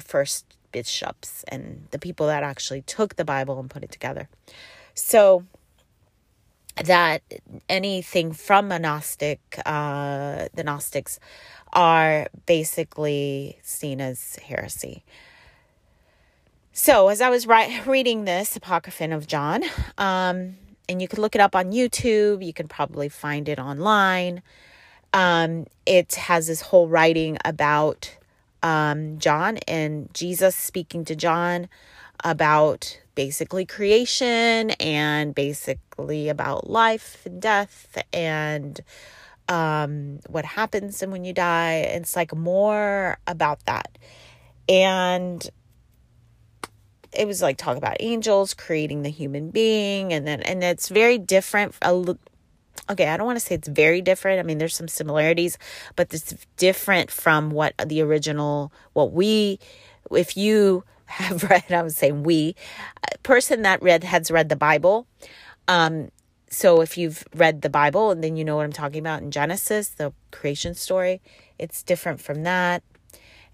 first 0.00 0.44
bishops 0.72 1.44
and 1.48 1.86
the 1.90 1.98
people 1.98 2.26
that 2.26 2.42
actually 2.42 2.82
took 2.82 3.16
the 3.16 3.24
Bible 3.24 3.58
and 3.58 3.70
put 3.70 3.82
it 3.82 3.90
together. 3.90 4.28
So 4.94 5.44
that 6.84 7.22
anything 7.68 8.32
from 8.32 8.72
a 8.72 8.78
Gnostic, 8.78 9.40
uh, 9.64 10.48
the 10.54 10.64
Gnostics 10.64 11.18
are 11.72 12.28
basically 12.46 13.58
seen 13.62 14.00
as 14.00 14.36
heresy. 14.36 15.04
So, 16.72 17.08
as 17.08 17.20
I 17.20 17.28
was 17.28 17.46
ri- 17.46 17.80
reading 17.86 18.24
this 18.24 18.54
Apocryphon 18.56 19.12
of 19.12 19.26
John, 19.26 19.64
um, 19.98 20.56
and 20.88 21.02
you 21.02 21.08
can 21.08 21.20
look 21.20 21.34
it 21.34 21.40
up 21.40 21.54
on 21.56 21.72
YouTube, 21.72 22.44
you 22.44 22.52
can 22.52 22.68
probably 22.68 23.08
find 23.08 23.48
it 23.48 23.58
online. 23.58 24.42
Um, 25.12 25.66
it 25.86 26.14
has 26.14 26.46
this 26.46 26.60
whole 26.60 26.88
writing 26.88 27.36
about 27.44 28.16
um, 28.62 29.18
John 29.18 29.58
and 29.68 30.12
Jesus 30.14 30.54
speaking 30.54 31.04
to 31.06 31.16
John 31.16 31.68
about 32.24 33.00
basically 33.18 33.66
creation 33.66 34.70
and 34.78 35.34
basically 35.34 36.28
about 36.28 36.70
life 36.70 37.26
and 37.26 37.42
death 37.42 38.00
and 38.12 38.80
um, 39.48 40.20
what 40.28 40.44
happens 40.44 41.02
and 41.02 41.10
when 41.10 41.24
you 41.24 41.32
die. 41.32 41.78
It's 41.78 42.14
like 42.14 42.32
more 42.32 43.18
about 43.26 43.66
that. 43.66 43.98
And 44.68 45.50
it 47.12 47.26
was 47.26 47.42
like 47.42 47.56
talk 47.56 47.76
about 47.76 47.96
angels 47.98 48.54
creating 48.54 49.02
the 49.02 49.10
human 49.10 49.50
being 49.50 50.12
and 50.12 50.24
then 50.24 50.40
and 50.42 50.62
it's 50.62 50.88
very 50.88 51.18
different 51.18 51.74
okay 51.82 53.08
i 53.08 53.16
don't 53.16 53.26
want 53.26 53.36
to 53.36 53.44
say 53.44 53.54
it's 53.54 53.66
very 53.66 54.02
different 54.02 54.38
i 54.38 54.42
mean 54.42 54.58
there's 54.58 54.76
some 54.76 54.86
similarities 54.86 55.56
but 55.96 56.12
it's 56.12 56.34
different 56.58 57.10
from 57.10 57.50
what 57.50 57.72
the 57.84 58.02
original 58.02 58.70
what 58.92 59.10
we 59.10 59.58
if 60.10 60.36
you 60.36 60.84
have 61.08 61.42
read 61.44 61.64
i'm 61.70 61.90
saying 61.90 62.22
we 62.22 62.54
person 63.22 63.62
that 63.62 63.82
read 63.82 64.04
has 64.04 64.30
read 64.30 64.48
the 64.48 64.56
bible 64.56 65.06
um 65.66 66.10
so 66.50 66.80
if 66.80 66.96
you've 66.96 67.24
read 67.34 67.62
the 67.62 67.68
Bible 67.68 68.10
and 68.10 68.24
then 68.24 68.36
you 68.36 68.44
know 68.44 68.56
what 68.56 68.64
I'm 68.64 68.72
talking 68.72 69.00
about 69.00 69.22
in 69.22 69.30
Genesis, 69.30 69.88
the 69.88 70.12
creation 70.30 70.74
story, 70.74 71.20
it's 71.58 71.82
different 71.82 72.20
from 72.20 72.42
that. 72.44 72.82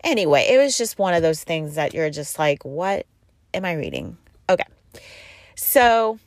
Anyway, 0.02 0.46
it 0.48 0.58
was 0.58 0.78
just 0.78 0.98
one 0.98 1.14
of 1.14 1.22
those 1.22 1.42
things 1.42 1.74
that 1.74 1.94
you're 1.94 2.10
just 2.10 2.38
like, 2.38 2.64
what 2.64 3.06
am 3.52 3.64
I 3.64 3.72
reading? 3.72 4.16
Okay. 4.48 4.64
So 5.56 6.18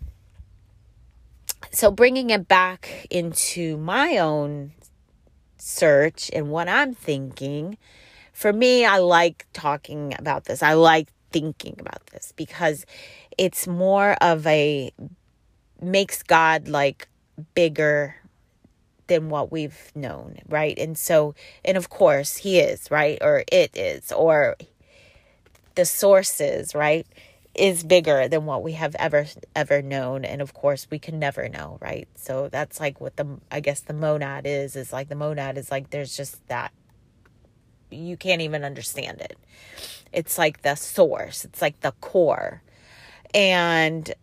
so 1.72 1.92
bringing 1.92 2.32
it 2.32 2.48
back 2.48 3.08
into 3.10 3.78
my 3.78 4.18
own 4.18 4.72
search 5.58 6.30
and 6.34 6.50
what 6.50 6.68
I'm 6.68 6.96
thinking, 6.96 7.78
for 8.34 8.52
me 8.52 8.84
I 8.84 8.98
like 8.98 9.46
talking 9.54 10.16
about 10.18 10.46
this. 10.46 10.62
I 10.62 10.74
like 10.74 11.08
thinking 11.40 11.76
about 11.80 12.06
this 12.08 12.34
because 12.36 12.86
it's 13.38 13.68
more 13.68 14.14
of 14.22 14.46
a 14.48 14.92
makes 15.80 16.24
God 16.24 16.68
like 16.68 17.08
bigger 17.54 18.16
than 19.06 19.30
what 19.30 19.52
we've 19.52 19.92
known, 19.96 20.40
right? 20.50 20.78
And 20.78 20.98
so, 20.98 21.36
and 21.64 21.78
of 21.78 21.90
course, 21.90 22.38
He 22.38 22.60
is, 22.60 22.90
right? 22.90 23.18
Or 23.22 23.44
it 23.52 23.78
is, 23.78 24.12
or 24.12 24.56
the 25.76 25.86
sources, 25.86 26.74
right? 26.74 27.06
Is 27.54 27.84
bigger 27.84 28.28
than 28.28 28.46
what 28.46 28.64
we 28.64 28.74
have 28.74 28.96
ever 28.96 29.26
ever 29.56 29.82
known, 29.82 30.26
and 30.26 30.42
of 30.42 30.54
course, 30.54 30.88
we 30.92 31.00
can 31.00 31.20
never 31.20 31.50
know, 31.50 31.78
right? 31.82 32.08
So 32.16 32.50
that's 32.50 32.80
like 32.80 33.00
what 33.00 33.16
the 33.16 33.40
I 33.52 33.62
guess 33.62 33.82
the 33.82 33.94
monad 33.94 34.46
is 34.46 34.76
is 34.76 34.92
like 34.92 35.10
the 35.10 35.16
monad 35.16 35.58
is 35.58 35.72
like 35.72 35.90
there's 35.90 36.16
just 36.18 36.48
that 36.50 36.72
you 37.90 38.18
can't 38.18 38.42
even 38.42 38.64
understand 38.64 39.22
it. 39.22 39.38
It's 40.12 40.38
like 40.38 40.62
the 40.62 40.76
source, 40.76 41.46
it's 41.46 41.62
like 41.62 41.80
the 41.82 41.92
core, 42.02 42.62
and 43.34 44.14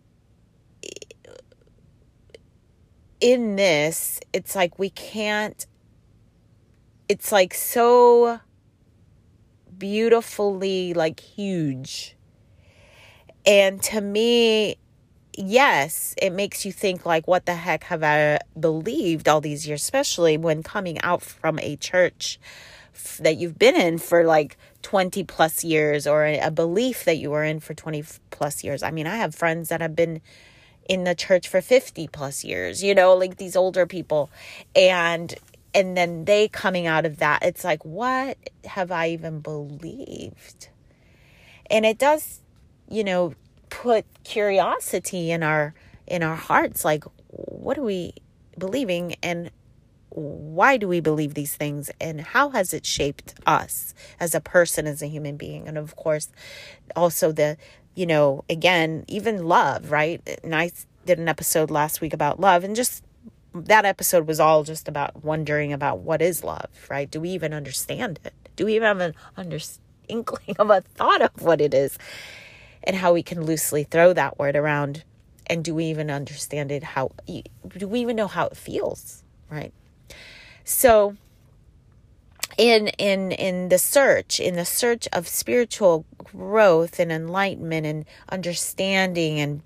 in 3.21 3.55
this, 3.55 4.19
it's 4.33 4.55
like 4.55 4.77
we 4.77 4.89
can't, 4.89 5.65
it's 7.07 7.31
like 7.31 7.53
so 7.53 8.39
beautifully 9.77 10.93
like 10.93 11.19
huge. 11.19 12.15
And 13.45 13.81
to 13.83 14.01
me, 14.01 14.77
yes, 15.37 16.15
it 16.21 16.31
makes 16.31 16.65
you 16.65 16.71
think 16.71 17.05
like, 17.05 17.27
what 17.27 17.45
the 17.45 17.55
heck 17.55 17.83
have 17.85 18.03
I 18.03 18.39
believed 18.59 19.27
all 19.27 19.41
these 19.41 19.67
years, 19.67 19.81
especially 19.81 20.37
when 20.37 20.63
coming 20.63 20.99
out 21.01 21.21
from 21.21 21.59
a 21.59 21.75
church 21.77 22.39
that 23.19 23.37
you've 23.37 23.57
been 23.57 23.75
in 23.75 23.97
for 23.97 24.23
like 24.23 24.57
20 24.81 25.23
plus 25.23 25.63
years 25.63 26.07
or 26.07 26.25
a 26.25 26.51
belief 26.51 27.05
that 27.05 27.17
you 27.17 27.31
were 27.31 27.43
in 27.43 27.59
for 27.59 27.73
20 27.73 28.03
plus 28.31 28.63
years. 28.63 28.83
I 28.83 28.91
mean, 28.91 29.07
I 29.07 29.17
have 29.17 29.33
friends 29.35 29.69
that 29.69 29.81
have 29.81 29.95
been 29.95 30.21
in 30.87 31.03
the 31.03 31.15
church 31.15 31.47
for 31.47 31.61
50 31.61 32.07
plus 32.09 32.43
years, 32.43 32.83
you 32.83 32.93
know, 32.93 33.13
like 33.15 33.37
these 33.37 33.55
older 33.55 33.85
people. 33.85 34.29
And 34.75 35.33
and 35.73 35.97
then 35.97 36.23
they 36.23 36.47
coming 36.47 36.87
out 36.87 37.05
of 37.05 37.17
that, 37.17 37.43
it's 37.43 37.65
like, 37.65 37.83
what 37.83 38.37
have 38.63 38.91
I 38.91 39.09
even 39.09 39.41
believed? 39.41 40.69
And 41.69 41.85
it 41.85 41.97
does, 41.97 42.39
you 42.87 43.03
know, 43.03 43.33
put 43.69 44.05
curiosity 44.23 45.31
in 45.31 45.43
our 45.43 45.73
in 46.07 46.23
our 46.23 46.35
hearts 46.35 46.85
like 46.85 47.03
what 47.27 47.77
are 47.77 47.83
we 47.83 48.13
believing 48.57 49.15
and 49.21 49.49
why 50.17 50.77
do 50.77 50.87
we 50.87 51.01
believe 51.01 51.33
these 51.33 51.55
things 51.55 51.91
and 51.99 52.21
how 52.21 52.49
has 52.49 52.73
it 52.73 52.85
shaped 52.85 53.35
us 53.45 53.93
as 54.19 54.33
a 54.33 54.39
person 54.39 54.87
as 54.87 55.01
a 55.01 55.07
human 55.07 55.35
being 55.35 55.67
and 55.67 55.77
of 55.77 55.95
course 55.95 56.29
also 56.95 57.31
the 57.33 57.57
you 57.95 58.05
know, 58.05 58.43
again, 58.49 59.05
even 59.07 59.45
love, 59.45 59.89
right? 59.89 60.21
And 60.43 60.53
I 60.53 60.71
did 61.05 61.17
an 61.17 61.27
episode 61.27 61.71
last 61.71 62.01
week 62.01 62.13
about 62.13 62.39
love, 62.39 62.63
and 62.63 62.75
just 62.75 63.03
that 63.53 63.85
episode 63.85 64.27
was 64.27 64.39
all 64.39 64.63
just 64.63 64.87
about 64.87 65.23
wondering 65.23 65.71
about 65.71 65.99
what 65.99 66.21
is 66.21 66.43
love, 66.43 66.67
right? 66.89 67.09
Do 67.09 67.21
we 67.21 67.29
even 67.29 67.53
understand 67.53 68.19
it? 68.25 68.33
Do 68.57 68.65
we 68.65 68.75
even 68.75 68.85
have 68.85 68.99
an 68.99 69.15
under- 69.37 69.59
inkling 70.09 70.55
of 70.59 70.69
a 70.69 70.81
thought 70.81 71.21
of 71.21 71.41
what 71.41 71.61
it 71.61 71.73
is 71.73 71.97
and 72.83 72.97
how 72.97 73.13
we 73.13 73.23
can 73.23 73.45
loosely 73.45 73.85
throw 73.85 74.11
that 74.13 74.37
word 74.37 74.57
around? 74.57 75.03
And 75.47 75.63
do 75.63 75.73
we 75.73 75.85
even 75.85 76.11
understand 76.11 76.71
it? 76.71 76.83
How 76.83 77.11
do 77.77 77.87
we 77.87 78.01
even 78.01 78.15
know 78.15 78.27
how 78.27 78.47
it 78.47 78.57
feels? 78.57 79.23
Right. 79.49 79.73
So, 80.63 81.15
in 82.57 82.87
in 82.97 83.31
in 83.31 83.69
the 83.69 83.77
search 83.77 84.39
in 84.39 84.55
the 84.55 84.65
search 84.65 85.07
of 85.11 85.27
spiritual 85.27 86.05
growth 86.17 86.99
and 86.99 87.11
enlightenment 87.11 87.85
and 87.85 88.05
understanding 88.29 89.39
and 89.39 89.61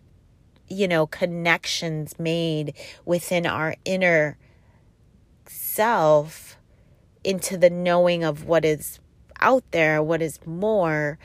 you 0.68 0.88
know 0.88 1.06
connections 1.06 2.18
made 2.18 2.74
within 3.06 3.46
our 3.46 3.76
inner 3.86 4.38
self 5.46 6.58
into 7.24 7.58
the 7.58 7.70
knowing 7.70 8.24
of 8.24 8.46
what 8.46 8.66
is 8.66 9.00
out 9.40 9.64
there 9.72 10.02
what 10.02 10.22
is 10.22 10.40
more 10.46 11.18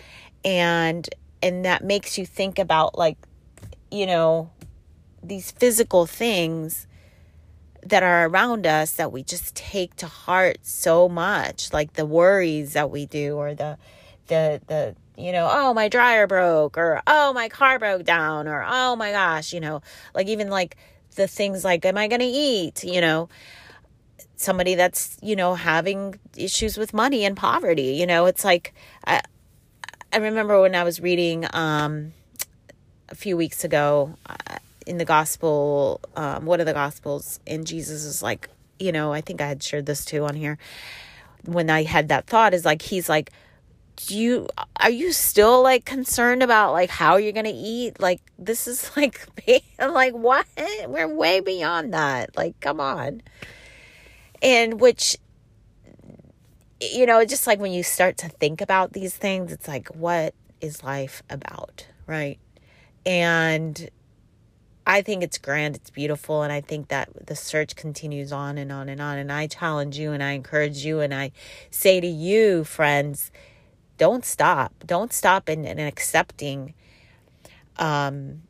and 0.44 1.08
and 1.42 1.64
that 1.64 1.82
makes 1.82 2.18
you 2.18 2.26
think 2.26 2.58
about 2.58 2.96
like 2.98 3.16
you 3.90 4.06
know 4.06 4.50
these 5.22 5.50
physical 5.50 6.04
things 6.04 6.86
that 7.86 8.02
are 8.02 8.26
around 8.26 8.66
us 8.66 8.92
that 8.92 9.12
we 9.12 9.22
just 9.22 9.54
take 9.54 9.94
to 9.96 10.06
heart 10.06 10.58
so 10.62 11.08
much 11.08 11.72
like 11.72 11.94
the 11.94 12.06
worries 12.06 12.72
that 12.72 12.90
we 12.90 13.06
do 13.06 13.36
or 13.36 13.54
the 13.54 13.76
the 14.28 14.60
the 14.66 14.96
you 15.16 15.32
know 15.32 15.48
oh 15.50 15.74
my 15.74 15.88
dryer 15.88 16.26
broke 16.26 16.78
or 16.78 17.02
oh 17.06 17.32
my 17.32 17.48
car 17.48 17.78
broke 17.78 18.04
down 18.04 18.48
or 18.48 18.64
oh 18.66 18.96
my 18.96 19.12
gosh 19.12 19.52
you 19.52 19.60
know 19.60 19.82
like 20.14 20.26
even 20.28 20.48
like 20.48 20.76
the 21.16 21.28
things 21.28 21.64
like 21.64 21.84
am 21.84 21.98
i 21.98 22.08
going 22.08 22.20
to 22.20 22.26
eat? 22.26 22.82
you 22.82 23.00
know 23.00 23.28
somebody 24.36 24.74
that's 24.74 25.16
you 25.22 25.36
know 25.36 25.54
having 25.54 26.18
issues 26.36 26.76
with 26.76 26.92
money 26.92 27.24
and 27.24 27.36
poverty 27.36 27.94
you 27.94 28.06
know 28.06 28.26
it's 28.26 28.44
like 28.44 28.74
i 29.06 29.20
i 30.12 30.16
remember 30.16 30.60
when 30.60 30.74
i 30.74 30.82
was 30.82 31.00
reading 31.00 31.46
um 31.52 32.12
a 33.08 33.14
few 33.14 33.36
weeks 33.36 33.62
ago 33.62 34.16
in 34.86 34.98
the 34.98 35.04
gospel, 35.04 36.00
um, 36.16 36.46
one 36.46 36.60
of 36.60 36.66
the 36.66 36.72
gospels, 36.72 37.40
and 37.46 37.66
Jesus 37.66 38.04
is 38.04 38.22
like, 38.22 38.48
you 38.78 38.92
know, 38.92 39.12
I 39.12 39.20
think 39.20 39.40
I 39.40 39.46
had 39.46 39.62
shared 39.62 39.86
this 39.86 40.04
too 40.04 40.24
on 40.24 40.34
here. 40.34 40.58
When 41.44 41.70
I 41.70 41.82
had 41.84 42.08
that 42.08 42.26
thought, 42.26 42.54
is 42.54 42.64
like, 42.64 42.82
he's 42.82 43.08
like, 43.08 43.30
do 43.96 44.18
you 44.18 44.48
are 44.80 44.90
you 44.90 45.12
still 45.12 45.62
like 45.62 45.84
concerned 45.84 46.42
about 46.42 46.72
like 46.72 46.90
how 46.90 47.16
you're 47.16 47.32
gonna 47.32 47.52
eat? 47.54 48.00
Like 48.00 48.20
this 48.38 48.66
is 48.66 48.90
like 48.96 49.26
like 49.78 50.14
what? 50.14 50.46
We're 50.86 51.08
way 51.08 51.40
beyond 51.40 51.94
that. 51.94 52.36
Like 52.36 52.58
come 52.60 52.80
on. 52.80 53.22
And 54.42 54.80
which 54.80 55.16
you 56.80 57.06
know 57.06 57.24
just 57.24 57.46
like 57.46 57.60
when 57.60 57.72
you 57.72 57.82
start 57.82 58.18
to 58.18 58.28
think 58.28 58.60
about 58.60 58.92
these 58.92 59.16
things 59.16 59.52
it's 59.52 59.66
like 59.66 59.88
what 59.94 60.34
is 60.60 60.82
life 60.82 61.22
about 61.30 61.86
right? 62.06 62.38
And 63.06 63.90
I 64.86 65.00
think 65.00 65.22
it's 65.22 65.38
grand, 65.38 65.76
it's 65.76 65.90
beautiful, 65.90 66.42
and 66.42 66.52
I 66.52 66.60
think 66.60 66.88
that 66.88 67.26
the 67.26 67.34
search 67.34 67.74
continues 67.74 68.32
on 68.32 68.58
and 68.58 68.70
on 68.70 68.88
and 68.88 69.00
on. 69.00 69.16
And 69.18 69.32
I 69.32 69.46
challenge 69.46 69.98
you 69.98 70.12
and 70.12 70.22
I 70.22 70.32
encourage 70.32 70.84
you 70.84 71.00
and 71.00 71.14
I 71.14 71.32
say 71.70 72.00
to 72.00 72.06
you, 72.06 72.64
friends, 72.64 73.30
don't 73.96 74.24
stop. 74.24 74.72
Don't 74.84 75.12
stop 75.12 75.48
in, 75.48 75.64
in 75.64 75.78
accepting 75.78 76.74
um 77.76 78.42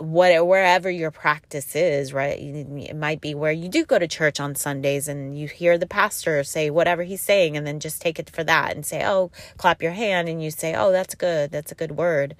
what 0.00 0.46
wherever 0.46 0.90
your 0.90 1.10
practice 1.10 1.74
is, 1.74 2.12
right? 2.12 2.38
It 2.38 2.96
might 2.96 3.20
be 3.20 3.34
where 3.34 3.52
you 3.52 3.68
do 3.68 3.84
go 3.84 3.98
to 3.98 4.06
church 4.06 4.38
on 4.38 4.54
Sundays 4.54 5.08
and 5.08 5.36
you 5.36 5.48
hear 5.48 5.76
the 5.76 5.86
pastor 5.86 6.42
say 6.44 6.70
whatever 6.70 7.02
he's 7.02 7.20
saying 7.20 7.56
and 7.56 7.66
then 7.66 7.80
just 7.80 8.00
take 8.00 8.18
it 8.18 8.30
for 8.30 8.44
that 8.44 8.74
and 8.74 8.86
say, 8.86 9.04
"Oh, 9.04 9.30
clap 9.56 9.82
your 9.82 9.92
hand," 9.92 10.28
and 10.28 10.42
you 10.42 10.50
say, 10.50 10.74
"Oh, 10.74 10.92
that's 10.92 11.14
good. 11.14 11.50
That's 11.50 11.72
a 11.72 11.74
good 11.74 11.92
word." 11.92 12.36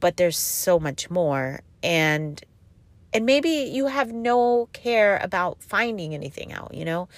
But 0.00 0.16
there's 0.16 0.38
so 0.38 0.78
much 0.78 1.10
more 1.10 1.60
and 1.82 2.42
and 3.12 3.24
maybe 3.24 3.48
you 3.48 3.86
have 3.86 4.12
no 4.12 4.68
care 4.72 5.18
about 5.22 5.62
finding 5.62 6.14
anything 6.14 6.52
out 6.52 6.74
you 6.74 6.84
know 6.84 7.08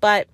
but 0.00 0.28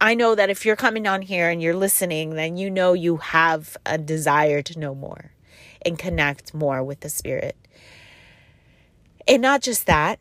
I 0.00 0.14
know 0.14 0.34
that 0.34 0.50
if 0.50 0.66
you're 0.66 0.76
coming 0.76 1.06
on 1.06 1.22
here 1.22 1.48
and 1.48 1.62
you're 1.62 1.74
listening, 1.74 2.34
then 2.34 2.58
you 2.58 2.68
know 2.68 2.92
you 2.92 3.16
have 3.16 3.74
a 3.86 3.96
desire 3.96 4.60
to 4.60 4.78
know 4.78 4.94
more 4.94 5.32
and 5.80 5.98
connect 5.98 6.52
more 6.52 6.82
with 6.82 7.00
the 7.00 7.08
Spirit. 7.08 7.56
And 9.26 9.40
not 9.40 9.62
just 9.62 9.86
that, 9.86 10.18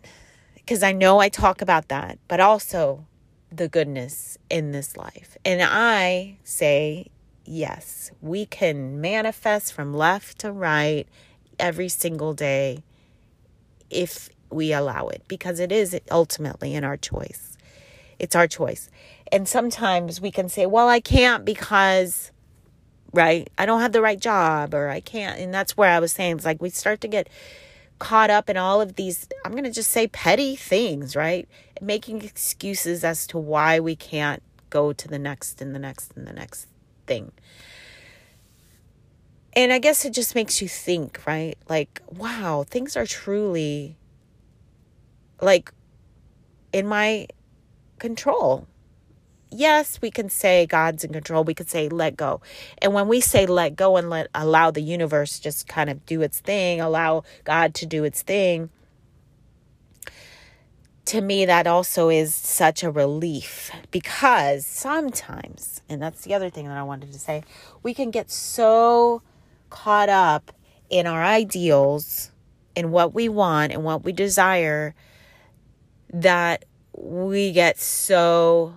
because 0.55 0.83
I 0.83 0.93
know 0.93 1.19
I 1.19 1.27
talk 1.27 1.61
about 1.61 1.89
that, 1.89 2.17
but 2.29 2.39
also 2.39 3.05
the 3.51 3.67
goodness 3.67 4.37
in 4.49 4.71
this 4.71 4.95
life. 4.95 5.35
And 5.43 5.61
I 5.61 6.37
say 6.45 7.07
yes, 7.45 8.11
we 8.21 8.45
can 8.45 8.99
manifest 9.01 9.73
from 9.73 9.93
left 9.93 10.39
to 10.39 10.51
right 10.51 11.05
every 11.59 11.89
single 11.89 12.33
day 12.33 12.83
if 13.89 14.29
we 14.49 14.71
allow 14.73 15.07
it, 15.07 15.23
because 15.27 15.59
it 15.59 15.71
is 15.71 15.99
ultimately 16.11 16.73
in 16.73 16.83
our 16.83 16.97
choice. 16.97 17.57
It's 18.19 18.35
our 18.35 18.47
choice. 18.47 18.89
And 19.31 19.47
sometimes 19.47 20.21
we 20.21 20.31
can 20.31 20.47
say, 20.47 20.65
well, 20.65 20.87
I 20.87 20.99
can't 20.99 21.43
because, 21.43 22.31
right, 23.11 23.49
I 23.57 23.65
don't 23.65 23.81
have 23.81 23.91
the 23.91 24.01
right 24.01 24.19
job 24.19 24.73
or 24.73 24.89
I 24.89 24.99
can't. 24.99 25.39
And 25.39 25.53
that's 25.53 25.75
where 25.75 25.89
I 25.89 25.99
was 25.99 26.13
saying, 26.13 26.37
it's 26.37 26.45
like 26.45 26.61
we 26.61 26.69
start 26.69 27.01
to 27.01 27.07
get 27.07 27.29
caught 27.99 28.29
up 28.29 28.49
in 28.49 28.57
all 28.57 28.81
of 28.81 28.95
these, 28.95 29.27
I'm 29.45 29.51
going 29.53 29.63
to 29.63 29.71
just 29.71 29.91
say 29.91 30.07
petty 30.07 30.55
things, 30.55 31.15
right? 31.15 31.47
Making 31.81 32.21
excuses 32.21 33.03
as 33.03 33.25
to 33.27 33.37
why 33.37 33.79
we 33.79 33.95
can't 33.95 34.43
go 34.69 34.93
to 34.93 35.07
the 35.07 35.19
next 35.19 35.61
and 35.61 35.73
the 35.73 35.79
next 35.79 36.13
and 36.15 36.27
the 36.27 36.33
next 36.33 36.67
thing. 37.05 37.31
And 39.55 39.71
I 39.71 39.79
guess 39.79 40.03
it 40.03 40.13
just 40.13 40.33
makes 40.33 40.61
you 40.61 40.67
think, 40.67 41.21
right? 41.27 41.57
Like, 41.69 42.01
wow, 42.07 42.65
things 42.67 42.97
are 42.97 43.05
truly 43.05 43.97
like 45.41 45.71
in 46.71 46.87
my 46.87 47.27
control. 47.99 48.67
Yes, 49.51 50.01
we 50.01 50.09
can 50.09 50.29
say 50.29 50.65
God's 50.65 51.03
in 51.03 51.13
control. 51.13 51.43
We 51.43 51.53
could 51.53 51.69
say 51.69 51.87
let 51.87 52.17
go. 52.17 52.41
And 52.79 52.93
when 52.93 53.07
we 53.07 53.21
say 53.21 53.45
let 53.45 53.75
go 53.75 53.97
and 53.97 54.09
let 54.09 54.27
allow 54.33 54.71
the 54.71 54.81
universe 54.81 55.39
just 55.39 55.67
kind 55.67 55.91
of 55.91 56.03
do 56.07 56.23
its 56.23 56.39
thing, 56.39 56.81
allow 56.81 57.23
God 57.43 57.75
to 57.75 57.85
do 57.85 58.03
its 58.03 58.23
thing, 58.23 58.71
to 61.05 61.21
me, 61.21 61.45
that 61.45 61.67
also 61.67 62.09
is 62.09 62.33
such 62.33 62.83
a 62.83 62.89
relief 62.89 63.71
because 63.91 64.65
sometimes, 64.65 65.81
and 65.89 66.01
that's 66.01 66.21
the 66.21 66.33
other 66.33 66.49
thing 66.49 66.67
that 66.67 66.77
I 66.77 66.83
wanted 66.83 67.11
to 67.11 67.19
say, 67.19 67.43
we 67.81 67.93
can 67.93 68.09
get 68.09 68.31
so 68.31 69.21
caught 69.69 70.09
up 70.09 70.51
in 70.89 71.05
our 71.07 71.23
ideals 71.23 72.31
and 72.75 72.91
what 72.91 73.13
we 73.13 73.27
want 73.27 73.73
and 73.73 73.83
what 73.83 74.03
we 74.03 74.11
desire 74.11 74.95
that 76.11 76.65
we 76.95 77.51
get 77.51 77.79
so 77.79 78.75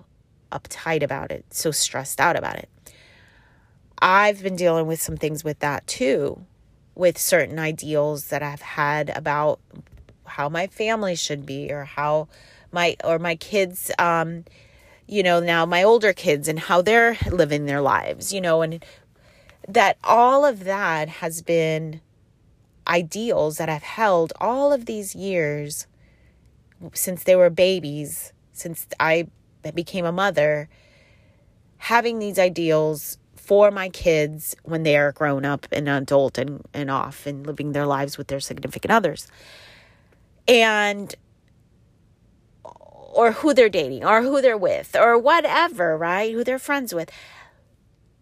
uptight 0.50 1.02
about 1.02 1.30
it, 1.30 1.44
so 1.50 1.70
stressed 1.70 2.20
out 2.20 2.36
about 2.36 2.56
it. 2.56 2.68
I've 4.00 4.42
been 4.42 4.56
dealing 4.56 4.86
with 4.86 5.00
some 5.00 5.16
things 5.16 5.44
with 5.44 5.58
that 5.60 5.86
too, 5.86 6.44
with 6.94 7.18
certain 7.18 7.58
ideals 7.58 8.28
that 8.28 8.42
I've 8.42 8.62
had 8.62 9.10
about 9.14 9.60
how 10.26 10.48
my 10.48 10.66
family 10.66 11.14
should 11.14 11.46
be 11.46 11.72
or 11.72 11.84
how 11.84 12.28
my 12.72 12.96
or 13.04 13.18
my 13.18 13.36
kids 13.36 13.90
um 13.98 14.44
you 15.06 15.22
know 15.22 15.40
now 15.40 15.64
my 15.64 15.82
older 15.82 16.12
kids 16.12 16.48
and 16.48 16.58
how 16.58 16.82
they're 16.82 17.16
living 17.30 17.66
their 17.66 17.80
lives 17.80 18.32
you 18.32 18.40
know 18.40 18.62
and 18.62 18.84
that 19.68 19.96
all 20.04 20.44
of 20.44 20.64
that 20.64 21.08
has 21.08 21.42
been 21.42 22.00
ideals 22.86 23.58
that 23.58 23.68
I've 23.68 23.82
held 23.82 24.32
all 24.40 24.72
of 24.72 24.86
these 24.86 25.14
years 25.14 25.86
since 26.92 27.24
they 27.24 27.34
were 27.34 27.50
babies 27.50 28.32
since 28.52 28.86
I 29.00 29.26
became 29.74 30.04
a 30.04 30.12
mother 30.12 30.68
having 31.78 32.18
these 32.18 32.38
ideals 32.38 33.18
for 33.34 33.70
my 33.70 33.88
kids 33.88 34.56
when 34.62 34.82
they 34.82 34.96
are 34.96 35.12
grown 35.12 35.44
up 35.44 35.66
and 35.72 35.88
adult 35.88 36.38
and, 36.38 36.64
and 36.72 36.90
off 36.90 37.26
and 37.26 37.46
living 37.46 37.72
their 37.72 37.86
lives 37.86 38.16
with 38.18 38.28
their 38.28 38.40
significant 38.40 38.92
others 38.92 39.26
and 40.48 41.14
or 43.16 43.32
who 43.32 43.54
they're 43.54 43.70
dating 43.70 44.04
or 44.04 44.22
who 44.22 44.42
they're 44.42 44.58
with 44.58 44.94
or 44.94 45.18
whatever, 45.18 45.96
right? 45.96 46.32
Who 46.32 46.44
they're 46.44 46.58
friends 46.58 46.94
with. 46.94 47.10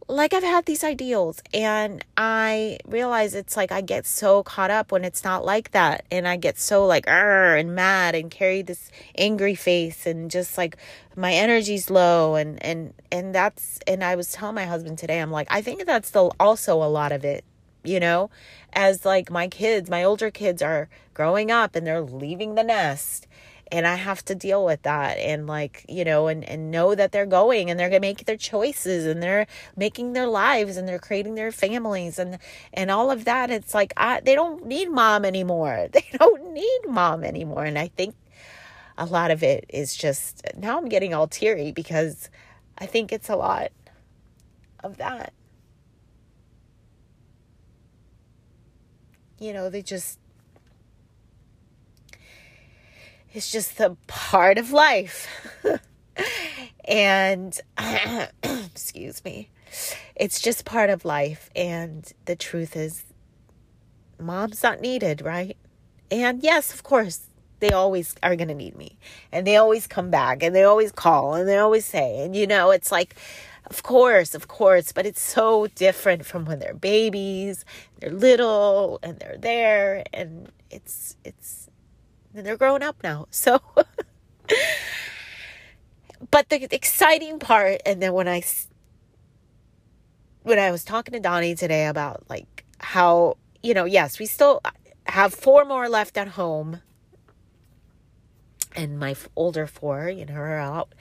Like 0.06 0.34
I've 0.34 0.42
had 0.42 0.66
these 0.66 0.84
ideals 0.84 1.42
and 1.54 2.04
I 2.16 2.78
realize 2.86 3.34
it's 3.34 3.56
like 3.56 3.72
I 3.72 3.80
get 3.80 4.06
so 4.06 4.42
caught 4.42 4.70
up 4.70 4.92
when 4.92 5.02
it's 5.02 5.24
not 5.24 5.44
like 5.46 5.70
that 5.70 6.04
and 6.10 6.28
I 6.28 6.36
get 6.36 6.58
so 6.58 6.86
like 6.86 7.08
and 7.08 7.74
mad 7.74 8.14
and 8.14 8.30
carry 8.30 8.60
this 8.60 8.90
angry 9.16 9.54
face 9.54 10.06
and 10.06 10.30
just 10.30 10.58
like 10.58 10.76
my 11.16 11.32
energy's 11.32 11.88
low 11.88 12.34
and 12.34 12.62
and 12.62 12.92
and 13.10 13.34
that's 13.34 13.80
and 13.86 14.04
I 14.04 14.14
was 14.14 14.30
telling 14.30 14.54
my 14.56 14.66
husband 14.66 14.98
today 14.98 15.20
I'm 15.20 15.30
like 15.30 15.48
I 15.50 15.62
think 15.62 15.86
that's 15.86 16.10
the 16.10 16.30
also 16.38 16.82
a 16.82 16.84
lot 16.84 17.10
of 17.10 17.24
it 17.24 17.42
you 17.84 18.00
know, 18.00 18.30
as 18.72 19.04
like 19.04 19.30
my 19.30 19.48
kids, 19.48 19.88
my 19.90 20.02
older 20.02 20.30
kids 20.30 20.62
are 20.62 20.88
growing 21.12 21.50
up 21.50 21.76
and 21.76 21.86
they're 21.86 22.02
leaving 22.02 22.54
the 22.54 22.64
nest 22.64 23.26
and 23.74 23.86
I 23.86 23.96
have 23.96 24.24
to 24.26 24.34
deal 24.34 24.64
with 24.64 24.82
that 24.82 25.18
and 25.18 25.46
like, 25.46 25.84
you 25.88 26.04
know, 26.04 26.28
and, 26.28 26.44
and 26.44 26.70
know 26.70 26.94
that 26.94 27.12
they're 27.12 27.26
going 27.26 27.70
and 27.70 27.80
they're 27.80 27.88
going 27.88 28.02
to 28.02 28.08
make 28.08 28.24
their 28.24 28.36
choices 28.36 29.06
and 29.06 29.22
they're 29.22 29.46
making 29.76 30.12
their 30.12 30.26
lives 30.26 30.76
and 30.76 30.86
they're 30.86 30.98
creating 30.98 31.34
their 31.34 31.50
families 31.50 32.18
and, 32.18 32.38
and 32.72 32.90
all 32.90 33.10
of 33.10 33.24
that. 33.24 33.50
It's 33.50 33.74
like, 33.74 33.92
I, 33.96 34.20
they 34.20 34.34
don't 34.34 34.66
need 34.66 34.90
mom 34.90 35.24
anymore. 35.24 35.88
They 35.94 36.04
don't 36.18 36.52
need 36.52 36.80
mom 36.88 37.24
anymore. 37.24 37.64
And 37.64 37.78
I 37.78 37.88
think 37.88 38.14
a 38.98 39.06
lot 39.06 39.30
of 39.30 39.42
it 39.42 39.64
is 39.68 39.96
just, 39.96 40.42
now 40.56 40.76
I'm 40.76 40.88
getting 40.88 41.14
all 41.14 41.26
teary 41.26 41.72
because 41.72 42.30
I 42.78 42.86
think 42.86 43.12
it's 43.12 43.28
a 43.28 43.36
lot 43.36 43.70
of 44.82 44.98
that. 44.98 45.32
You 49.44 49.52
know, 49.52 49.68
they 49.68 49.82
just, 49.82 50.18
it's 53.34 53.52
just 53.52 53.78
a 53.78 53.94
part 54.06 54.56
of 54.56 54.72
life. 54.72 55.28
and 56.88 57.60
excuse 58.42 59.22
me. 59.22 59.50
It's 60.16 60.40
just 60.40 60.64
part 60.64 60.88
of 60.88 61.04
life 61.04 61.50
and 61.54 62.10
the 62.24 62.36
truth 62.36 62.74
is 62.74 63.04
mom's 64.18 64.62
not 64.62 64.80
needed, 64.80 65.20
right? 65.20 65.58
And 66.10 66.42
yes, 66.42 66.72
of 66.72 66.82
course, 66.82 67.26
they 67.60 67.68
always 67.68 68.14
are 68.22 68.36
going 68.36 68.48
to 68.48 68.54
need 68.54 68.78
me. 68.78 68.96
And 69.30 69.46
they 69.46 69.56
always 69.56 69.86
come 69.86 70.08
back 70.08 70.42
and 70.42 70.54
they 70.54 70.64
always 70.64 70.90
call 70.90 71.34
and 71.34 71.46
they 71.46 71.58
always 71.58 71.84
say 71.84 72.24
and 72.24 72.34
you 72.34 72.46
know, 72.46 72.70
it's 72.70 72.90
like 72.90 73.14
of 73.66 73.82
course, 73.82 74.34
of 74.34 74.48
course, 74.48 74.92
but 74.92 75.06
it's 75.06 75.20
so 75.20 75.66
different 75.68 76.26
from 76.26 76.44
when 76.44 76.58
they're 76.58 76.74
babies, 76.74 77.64
they're 77.98 78.10
little 78.12 78.98
and 79.02 79.18
they're 79.18 79.38
there 79.38 80.04
and 80.12 80.50
it's 80.70 81.16
it's 81.24 81.70
and 82.34 82.44
they're 82.44 82.56
grown 82.56 82.82
up 82.82 82.96
now. 83.02 83.26
So, 83.30 83.60
but 86.30 86.48
the 86.48 86.68
exciting 86.74 87.38
part, 87.38 87.80
and 87.86 88.02
then 88.02 88.12
when 88.12 88.28
I 88.28 88.42
when 90.42 90.58
I 90.58 90.70
was 90.70 90.84
talking 90.84 91.12
to 91.12 91.20
Donnie 91.20 91.54
today 91.54 91.86
about 91.86 92.24
like 92.28 92.64
how 92.78 93.38
you 93.62 93.72
know, 93.72 93.86
yes, 93.86 94.18
we 94.18 94.26
still 94.26 94.60
have 95.06 95.32
four 95.32 95.64
more 95.64 95.88
left 95.88 96.18
at 96.18 96.28
home, 96.28 96.82
and 98.76 98.98
my 98.98 99.16
older 99.36 99.66
four, 99.66 100.08
you 100.10 100.26
know, 100.26 100.34
are 100.34 100.58
out, 100.58 100.94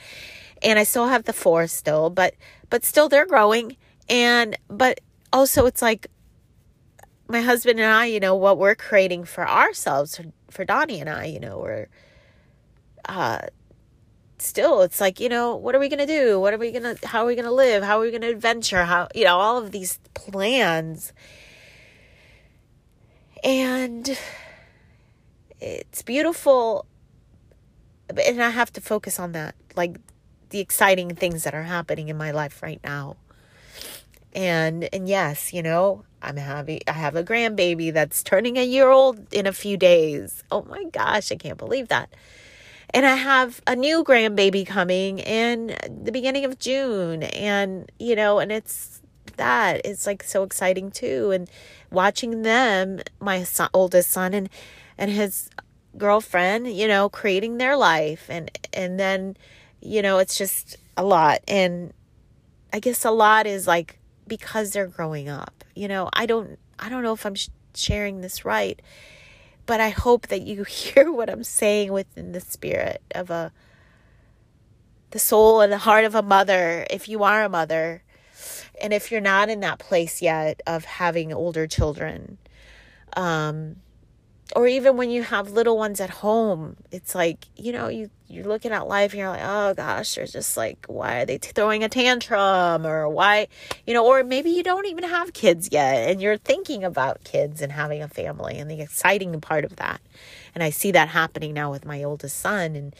and 0.63 0.79
I 0.79 0.83
still 0.83 1.07
have 1.07 1.25
the 1.25 1.33
four 1.33 1.67
still, 1.67 2.09
but 2.09 2.35
but 2.69 2.83
still 2.83 3.09
they're 3.09 3.25
growing, 3.25 3.77
and 4.09 4.57
but 4.69 5.01
also 5.31 5.65
it's 5.65 5.81
like 5.81 6.07
my 7.27 7.41
husband 7.41 7.79
and 7.79 7.91
I, 7.91 8.05
you 8.05 8.19
know, 8.19 8.35
what 8.35 8.57
we're 8.57 8.75
creating 8.75 9.25
for 9.25 9.47
ourselves, 9.47 10.17
for, 10.17 10.25
for 10.49 10.65
Donnie 10.65 10.99
and 10.99 11.09
I, 11.09 11.25
you 11.25 11.39
know, 11.39 11.59
we're 11.59 11.87
uh 13.05 13.39
still 14.37 14.81
it's 14.81 15.01
like, 15.01 15.19
you 15.19 15.29
know, 15.29 15.55
what 15.55 15.75
are 15.75 15.79
we 15.79 15.89
to 15.89 16.05
do? 16.05 16.39
What 16.39 16.53
are 16.53 16.57
we 16.57 16.71
to 16.71 16.97
how 17.03 17.23
are 17.23 17.27
we 17.27 17.35
to 17.35 17.51
live? 17.51 17.83
How 17.83 17.99
are 17.99 18.03
we 18.03 18.11
to 18.11 18.27
adventure? 18.27 18.85
How, 18.85 19.07
you 19.13 19.25
know, 19.25 19.37
all 19.37 19.57
of 19.57 19.71
these 19.71 19.99
plans. 20.13 21.13
And 23.43 24.17
it's 25.59 26.01
beautiful 26.01 26.85
and 28.09 28.43
I 28.43 28.49
have 28.49 28.71
to 28.73 28.81
focus 28.81 29.19
on 29.19 29.31
that, 29.31 29.55
like 29.75 29.97
the 30.53 30.59
exciting 30.59 31.15
things 31.15 31.43
that 31.43 31.55
are 31.55 31.63
happening 31.63 32.09
in 32.09 32.15
my 32.15 32.29
life 32.29 32.61
right 32.61 32.79
now. 32.83 33.17
And 34.35 34.87
and 34.93 35.09
yes, 35.09 35.51
you 35.51 35.63
know, 35.63 36.05
I'm 36.21 36.37
having 36.37 36.79
I 36.87 36.91
have 36.91 37.15
a 37.15 37.23
grandbaby 37.23 37.91
that's 37.91 38.21
turning 38.21 38.57
a 38.57 38.63
year 38.63 38.89
old 38.89 39.33
in 39.33 39.47
a 39.47 39.51
few 39.51 39.77
days. 39.77 40.43
Oh 40.51 40.61
my 40.63 40.83
gosh, 40.85 41.31
I 41.31 41.35
can't 41.35 41.57
believe 41.57 41.87
that. 41.87 42.13
And 42.91 43.05
I 43.07 43.15
have 43.15 43.61
a 43.65 43.75
new 43.75 44.03
grandbaby 44.03 44.65
coming 44.65 45.17
in 45.17 45.75
the 45.89 46.11
beginning 46.11 46.45
of 46.45 46.59
June 46.59 47.23
and 47.23 47.91
you 47.97 48.15
know, 48.15 48.37
and 48.37 48.51
it's 48.51 49.01
that 49.37 49.81
it's 49.83 50.05
like 50.05 50.21
so 50.21 50.43
exciting 50.43 50.91
too 50.91 51.31
and 51.31 51.49
watching 51.89 52.43
them, 52.43 53.01
my 53.19 53.41
son, 53.41 53.69
oldest 53.73 54.11
son 54.11 54.35
and 54.35 54.49
and 54.99 55.09
his 55.09 55.49
girlfriend, 55.97 56.71
you 56.71 56.87
know, 56.87 57.09
creating 57.09 57.57
their 57.57 57.75
life 57.75 58.27
and 58.29 58.51
and 58.71 58.99
then 58.99 59.35
you 59.85 60.01
know, 60.01 60.19
it's 60.19 60.37
just 60.37 60.77
a 60.95 61.03
lot 61.03 61.39
and 61.47 61.93
I 62.71 62.79
guess 62.79 63.05
a 63.05 63.11
lot 63.11 63.45
is 63.45 63.67
like 63.67 63.99
because 64.27 64.71
they're 64.71 64.87
growing 64.87 65.29
up. 65.29 65.63
You 65.75 65.87
know, 65.87 66.09
I 66.13 66.25
don't 66.25 66.57
I 66.79 66.89
don't 66.89 67.03
know 67.03 67.13
if 67.13 67.25
I'm 67.25 67.35
sh- 67.35 67.49
sharing 67.75 68.21
this 68.21 68.45
right, 68.45 68.81
but 69.65 69.79
I 69.79 69.89
hope 69.89 70.27
that 70.27 70.41
you 70.41 70.63
hear 70.67 71.11
what 71.11 71.29
I'm 71.29 71.43
saying 71.43 71.91
within 71.91 72.31
the 72.31 72.41
spirit 72.41 73.01
of 73.13 73.29
a 73.29 73.51
the 75.11 75.19
soul 75.19 75.61
and 75.61 75.71
the 75.71 75.77
heart 75.77 76.05
of 76.05 76.15
a 76.15 76.23
mother 76.23 76.87
if 76.89 77.07
you 77.07 77.23
are 77.23 77.43
a 77.43 77.49
mother. 77.49 78.03
And 78.81 78.91
if 78.91 79.11
you're 79.11 79.21
not 79.21 79.49
in 79.49 79.59
that 79.59 79.77
place 79.77 80.21
yet 80.21 80.61
of 80.65 80.83
having 80.83 81.31
older 81.31 81.67
children, 81.67 82.39
um, 83.15 83.77
or 84.55 84.67
even 84.67 84.97
when 84.97 85.09
you 85.09 85.23
have 85.23 85.51
little 85.51 85.77
ones 85.77 85.99
at 85.99 86.09
home, 86.09 86.75
it's 86.91 87.15
like, 87.15 87.45
you 87.55 87.71
know, 87.71 87.87
you, 87.87 88.09
you're 88.27 88.45
looking 88.45 88.71
at 88.71 88.87
life 88.87 89.11
and 89.11 89.19
you're 89.19 89.29
like, 89.29 89.41
oh 89.43 89.73
gosh, 89.73 90.15
they're 90.15 90.25
just 90.25 90.57
like, 90.57 90.85
why 90.87 91.21
are 91.21 91.25
they 91.25 91.37
throwing 91.37 91.83
a 91.83 91.89
tantrum? 91.89 92.85
Or 92.85 93.07
why, 93.09 93.47
you 93.87 93.93
know, 93.93 94.05
or 94.05 94.23
maybe 94.23 94.49
you 94.49 94.61
don't 94.61 94.85
even 94.85 95.05
have 95.05 95.33
kids 95.33 95.69
yet 95.71 96.09
and 96.09 96.21
you're 96.21 96.37
thinking 96.37 96.83
about 96.83 97.23
kids 97.23 97.61
and 97.61 97.71
having 97.71 98.01
a 98.01 98.07
family 98.07 98.57
and 98.57 98.69
the 98.69 98.81
exciting 98.81 99.39
part 99.41 99.65
of 99.65 99.77
that. 99.77 100.01
And 100.53 100.63
I 100.63 100.69
see 100.69 100.91
that 100.91 101.09
happening 101.09 101.53
now 101.53 101.71
with 101.71 101.85
my 101.85 102.03
oldest 102.03 102.37
son 102.37 102.75
and 102.75 102.95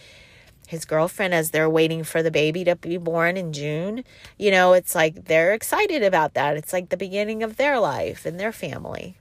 his 0.68 0.86
girlfriend 0.86 1.34
as 1.34 1.52
they're 1.52 1.70
waiting 1.70 2.04
for 2.04 2.24
the 2.24 2.32
baby 2.32 2.64
to 2.64 2.76
be 2.76 2.98
born 2.98 3.38
in 3.38 3.54
June. 3.54 4.04
You 4.38 4.50
know, 4.50 4.74
it's 4.74 4.96
like 4.96 5.26
they're 5.26 5.54
excited 5.54 6.04
about 6.04 6.34
that. 6.34 6.58
It's 6.58 6.74
like 6.74 6.90
the 6.90 6.98
beginning 6.98 7.44
of 7.44 7.58
their 7.58 7.80
life 7.80 8.26
and 8.26 8.40
their 8.40 8.54
family. 8.54 9.18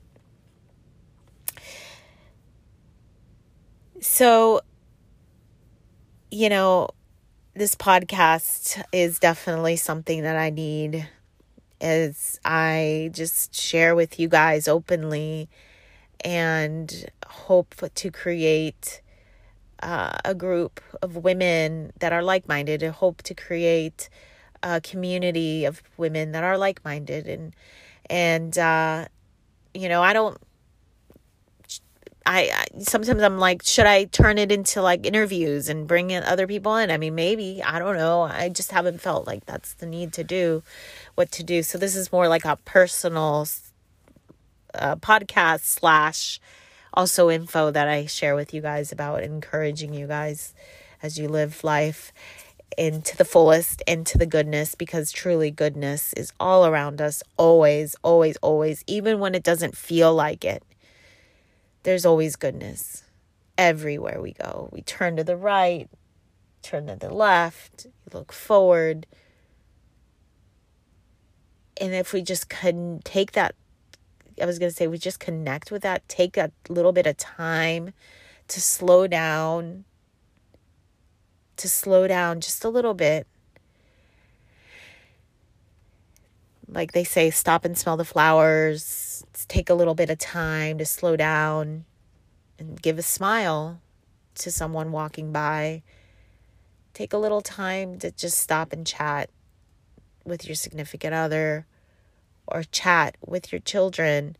So, 4.03 4.59
you 6.29 6.49
know, 6.49 6.89
this 7.53 7.73
podcast 7.73 8.83
is 8.91 9.17
definitely 9.17 9.77
something 9.77 10.23
that 10.23 10.35
I 10.35 10.49
need 10.49 11.07
as 11.79 12.37
I 12.43 13.11
just 13.13 13.55
share 13.55 13.95
with 13.95 14.19
you 14.19 14.27
guys 14.27 14.67
openly 14.67 15.47
and 16.19 17.05
hope 17.25 17.75
to 17.95 18.11
create 18.11 19.01
uh, 19.81 20.17
a 20.25 20.35
group 20.35 20.81
of 21.01 21.15
women 21.15 21.93
that 21.99 22.11
are 22.11 22.23
like 22.23 22.45
minded. 22.45 22.83
I 22.83 22.89
hope 22.89 23.21
to 23.23 23.33
create 23.33 24.09
a 24.61 24.81
community 24.81 25.63
of 25.63 25.81
women 25.95 26.33
that 26.33 26.43
are 26.43 26.57
like 26.57 26.83
minded 26.83 27.29
and 27.29 27.55
and 28.09 28.57
uh, 28.57 29.05
you 29.73 29.87
know 29.87 30.03
I 30.03 30.11
don't 30.11 30.37
I, 32.25 32.51
I, 32.53 32.79
sometimes 32.79 33.21
I'm 33.21 33.37
like, 33.37 33.63
should 33.63 33.85
I 33.85 34.05
turn 34.05 34.37
it 34.37 34.51
into 34.51 34.81
like 34.81 35.05
interviews 35.05 35.67
and 35.67 35.87
bring 35.87 36.11
in 36.11 36.23
other 36.23 36.47
people 36.47 36.75
in? 36.77 36.89
I 36.89 36.97
mean, 36.97 37.15
maybe 37.15 37.61
I 37.61 37.79
don't 37.79 37.97
know. 37.97 38.21
I 38.21 38.49
just 38.49 38.71
haven't 38.71 39.01
felt 39.01 39.27
like 39.27 39.45
that's 39.45 39.73
the 39.73 39.85
need 39.85 40.13
to 40.13 40.23
do 40.23 40.63
what 41.15 41.31
to 41.33 41.43
do. 41.43 41.63
So 41.63 41.77
this 41.77 41.95
is 41.95 42.11
more 42.11 42.27
like 42.27 42.45
a 42.45 42.57
personal 42.63 43.47
uh, 44.73 44.95
podcast 44.95 45.61
slash 45.61 46.39
also 46.93 47.29
info 47.29 47.71
that 47.71 47.87
I 47.87 48.05
share 48.05 48.35
with 48.35 48.53
you 48.53 48.61
guys 48.61 48.91
about 48.91 49.23
encouraging 49.23 49.93
you 49.93 50.07
guys 50.07 50.53
as 51.01 51.17
you 51.17 51.27
live 51.27 51.63
life 51.63 52.13
into 52.77 53.15
the 53.17 53.25
fullest 53.25 53.81
into 53.85 54.17
the 54.17 54.25
goodness 54.25 54.73
because 54.73 55.11
truly 55.11 55.51
goodness 55.51 56.11
is 56.13 56.33
all 56.39 56.65
around 56.65 56.99
us 56.99 57.21
always 57.37 57.95
always 58.01 58.35
always 58.37 58.83
even 58.87 59.19
when 59.19 59.35
it 59.35 59.43
doesn't 59.43 59.77
feel 59.77 60.11
like 60.11 60.43
it 60.43 60.63
there's 61.83 62.05
always 62.05 62.35
goodness 62.35 63.03
everywhere 63.57 64.21
we 64.21 64.33
go. 64.33 64.69
We 64.71 64.81
turn 64.81 65.17
to 65.17 65.23
the 65.23 65.37
right, 65.37 65.89
turn 66.61 66.87
to 66.87 66.95
the 66.95 67.13
left, 67.13 67.87
look 68.13 68.31
forward. 68.33 69.05
And 71.79 71.93
if 71.93 72.13
we 72.13 72.21
just 72.21 72.49
couldn't 72.49 73.05
take 73.05 73.33
that, 73.33 73.55
I 74.41 74.45
was 74.45 74.59
going 74.59 74.71
to 74.71 74.75
say, 74.75 74.87
we 74.87 74.97
just 74.97 75.19
connect 75.19 75.71
with 75.71 75.81
that, 75.83 76.07
take 76.07 76.37
a 76.37 76.51
little 76.69 76.91
bit 76.91 77.05
of 77.05 77.17
time 77.17 77.93
to 78.47 78.61
slow 78.61 79.05
down, 79.07 79.83
to 81.57 81.69
slow 81.69 82.07
down 82.07 82.41
just 82.41 82.63
a 82.63 82.69
little 82.69 82.93
bit. 82.93 83.27
Like 86.67 86.93
they 86.93 87.03
say, 87.03 87.29
stop 87.29 87.65
and 87.65 87.77
smell 87.77 87.97
the 87.97 88.05
flowers 88.05 89.02
take 89.47 89.69
a 89.69 89.73
little 89.73 89.95
bit 89.95 90.09
of 90.09 90.17
time 90.17 90.77
to 90.77 90.85
slow 90.85 91.15
down 91.15 91.85
and 92.57 92.81
give 92.81 92.97
a 92.97 93.03
smile 93.03 93.79
to 94.35 94.51
someone 94.51 94.91
walking 94.91 95.31
by. 95.31 95.83
Take 96.93 97.13
a 97.13 97.17
little 97.17 97.41
time 97.41 97.99
to 97.99 98.11
just 98.11 98.37
stop 98.37 98.71
and 98.71 98.85
chat 98.85 99.29
with 100.25 100.45
your 100.47 100.55
significant 100.55 101.13
other 101.13 101.65
or 102.47 102.63
chat 102.63 103.17
with 103.25 103.51
your 103.51 103.59
children 103.59 104.37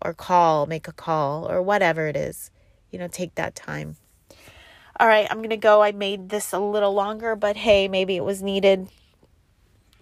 or 0.00 0.14
call, 0.14 0.66
make 0.66 0.88
a 0.88 0.92
call 0.92 1.50
or 1.50 1.62
whatever 1.62 2.06
it 2.06 2.16
is. 2.16 2.50
You 2.90 2.98
know, 2.98 3.08
take 3.08 3.34
that 3.34 3.54
time. 3.54 3.96
All 5.00 5.06
right, 5.06 5.26
I'm 5.30 5.38
going 5.38 5.50
to 5.50 5.56
go. 5.56 5.82
I 5.82 5.92
made 5.92 6.28
this 6.28 6.52
a 6.52 6.58
little 6.58 6.92
longer, 6.92 7.36
but 7.36 7.56
hey, 7.56 7.86
maybe 7.88 8.16
it 8.16 8.24
was 8.24 8.42
needed. 8.42 8.88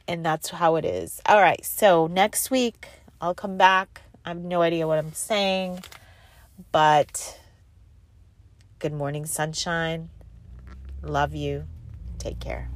And 0.09 0.25
that's 0.25 0.51
how 0.51 0.77
it 0.77 0.85
is. 0.85 1.21
All 1.27 1.41
right, 1.41 1.65
so 1.65 2.07
next 2.07 2.51
week 2.51 2.89
I'll 3.21 3.35
come 3.35 3.57
back. 3.57 4.03
I 4.25 4.31
have 4.31 4.39
no 4.39 4.61
idea 4.63 4.87
what 4.87 4.99
I'm 4.99 5.13
saying, 5.13 5.81
but 6.73 7.39
good 8.79 8.93
morning, 8.93 9.25
sunshine. 9.25 10.11
Love 11.03 11.35
you. 11.35 11.65
Take 12.19 12.41
care. 12.41 12.69